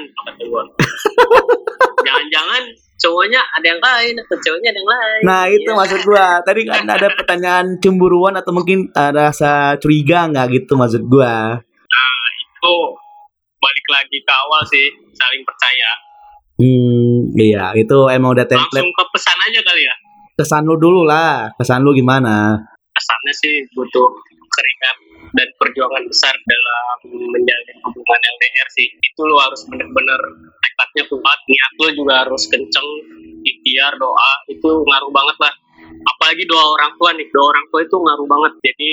[2.04, 2.62] jangan-jangan
[2.94, 5.20] cowoknya ada yang lain atau cowoknya ada yang lain.
[5.26, 5.76] Nah itu Iya.
[5.76, 6.26] maksud gua.
[6.40, 11.58] Tadi kan ada pertanyaan cemburuan atau mungkin ada rasa curiga nggak gitu maksud gua?
[11.60, 12.74] Nah itu
[13.60, 15.90] balik lagi ke awal sih saling percaya.
[16.54, 18.78] Hmm iya itu emang udah template.
[18.78, 19.94] Langsung ke pesan aja kali ya?
[20.38, 21.50] Kesan lu dulu lah.
[21.58, 22.54] Kesan lu gimana?
[22.94, 24.06] Kesannya sih butuh
[24.54, 24.96] keringat
[25.32, 26.98] dan perjuangan besar dalam
[27.32, 28.88] menjalin hubungan LDR sih.
[29.00, 30.20] Itu lo harus bener-bener
[30.60, 32.88] tekadnya kuat niat lo juga harus kenceng
[33.44, 35.54] ikhtiar doa itu ngaruh banget lah.
[36.04, 38.52] Apalagi doa orang tua nih doa orang tua itu ngaruh banget.
[38.60, 38.90] Jadi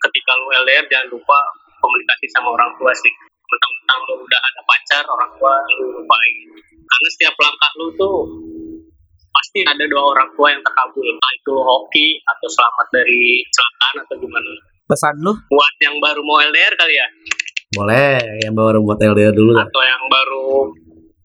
[0.00, 1.38] ketika lo LDR jangan lupa
[1.80, 3.12] komunikasi sama orang tua sih.
[3.44, 6.36] Mentang-mentang lo udah ada pacar orang tua lo lupain.
[6.84, 8.16] Karena setiap langkah lo tuh
[9.34, 11.04] pasti ada doa orang tua yang terkabul.
[11.04, 15.32] Entah itu hoki atau selamat dari kecelakaan atau gimana pesan lu?
[15.48, 17.08] Buat yang baru mau LDR kali ya?
[17.74, 19.66] Boleh yang baru buat LDR dulu lah.
[19.66, 20.70] Atau yang baru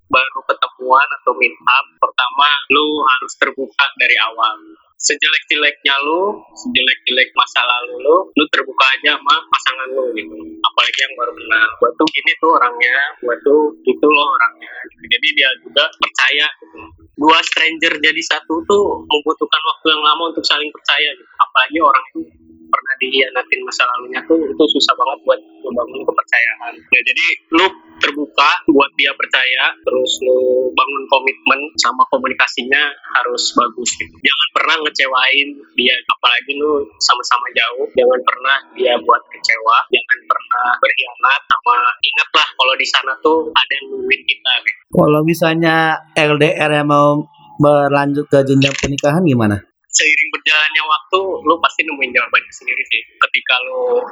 [0.09, 4.57] baru ketemuan atau meet up pertama lu harus terbuka dari awal.
[4.99, 10.35] Sejelek-jeleknya lu sejelek-jelek masa lalu lu lu terbuka aja sama pasangan lu gitu.
[10.65, 11.69] Apalagi yang baru kenal.
[11.79, 14.71] Buat tuh gini tuh orangnya buat tuh gitu loh orangnya.
[14.89, 15.05] Gitu.
[15.13, 16.77] jadi dia juga percaya gitu.
[17.19, 21.31] Dua stranger jadi satu tuh membutuhkan waktu yang lama untuk saling percaya gitu.
[21.37, 22.21] Apalagi orang itu
[22.69, 26.73] pernah dihianatin masa lalunya tuh itu susah banget buat membangun kepercayaan.
[26.93, 27.25] Ya jadi
[27.57, 27.65] lu
[27.99, 34.15] terbuka buat dia percaya terus lu bangun komitmen sama komunikasinya harus bagus gitu.
[34.23, 37.87] Jangan pernah ngecewain dia apalagi lu sama-sama jauh.
[37.97, 39.77] Jangan pernah dia buat kecewa.
[39.91, 44.79] Jangan pernah berkhianat sama ingatlah kalau di sana tuh ada yang nungguin kita gitu.
[44.89, 45.75] kalau misalnya
[46.17, 47.23] LDR yang mau
[47.59, 49.68] berlanjut ke jenjang pernikahan gimana
[49.99, 53.01] seiring berjalannya waktu lu pasti nemuin jawabannya sendiri sih.
[53.19, 54.07] Ketika lu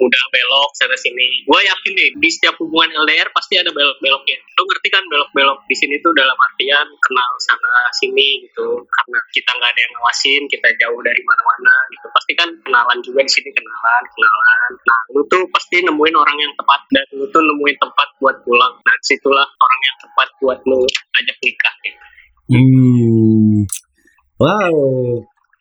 [0.00, 1.44] udah belok sana sini.
[1.44, 5.76] Gue yakin deh di setiap hubungan LDR pasti ada belok-beloknya lo ngerti kan belok-belok di
[5.76, 8.80] sini tuh dalam artian kenal sana sini gitu.
[8.80, 12.06] Karena kita nggak ada yang ngawasin kita jauh dari mana-mana gitu.
[12.16, 14.70] Pasti kan kenalan juga di sini kenalan kenalan.
[14.88, 16.80] Nah lu tuh pasti nemuin orang yang tepat.
[16.90, 18.74] Dan lu tuh nemuin tempat buat pulang.
[18.80, 20.80] Nah situlah orang yang tepat buat lu
[21.20, 22.00] ajak nikah gitu.
[22.50, 23.62] Hmm.
[24.40, 25.20] Wow.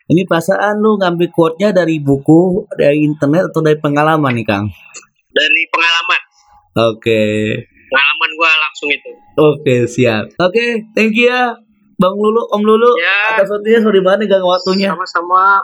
[0.09, 4.65] Ini perasaan lu ngambil quote-nya dari buku, dari internet atau dari pengalaman nih, Kang?
[5.29, 6.21] dari pengalaman
[6.89, 7.21] Oke.
[7.89, 10.33] pengalaman gue langsung itu Oke, siap.
[10.41, 11.53] Oke, thank you ya.
[11.95, 12.91] Bang Lulu, Om Lulu.
[12.99, 13.35] Ya.
[13.35, 14.87] Atas waktunya sorry banget nih ganggu waktunya.
[14.91, 15.63] sama-sama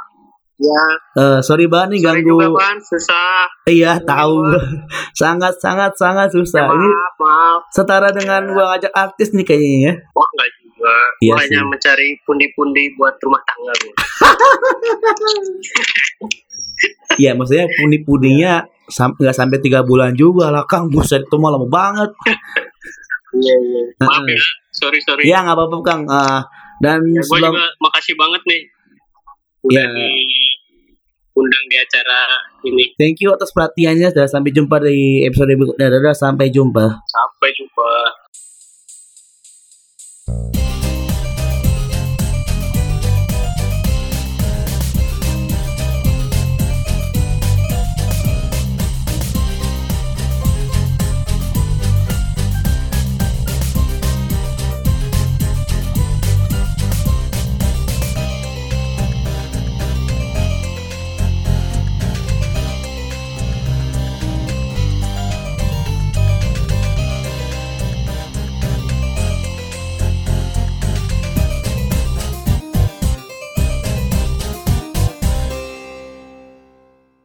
[0.57, 0.83] ya
[1.15, 2.31] Eh, sorry banget nih sorry ganggu.
[2.37, 4.39] juga kan susah Iya, tahu.
[5.21, 6.65] sangat sangat sangat susah.
[6.69, 9.93] Ini maaf maaf setara dengan gua ngajak artis nih kayaknya ya.
[10.11, 11.67] wah nggak juga Iya Gua hanya sih.
[11.67, 13.93] mencari pundi-pundi buat rumah tangga gua.
[17.15, 18.53] Iya, maksudnya pundi-pundinya
[18.87, 20.87] sam- nggak sampai tiga bulan juga lah, Kang.
[20.89, 22.11] Buset, itu mah lama banget.
[23.33, 24.39] iya iya maaf ya
[24.73, 26.01] sorry sorry Iya, nggak apa-apa, Kang.
[26.05, 26.43] Ah,
[26.77, 28.61] dan ya, gue sebelum juga makasih banget nih
[29.65, 29.87] udah Ya.
[31.35, 32.19] Undang di acara
[32.63, 34.09] ini thank you atas perhatiannya.
[34.15, 35.91] Sudah sampai jumpa di episode berikutnya.
[35.91, 36.85] Dadah, sampai jumpa.
[37.05, 37.89] sampai jumpa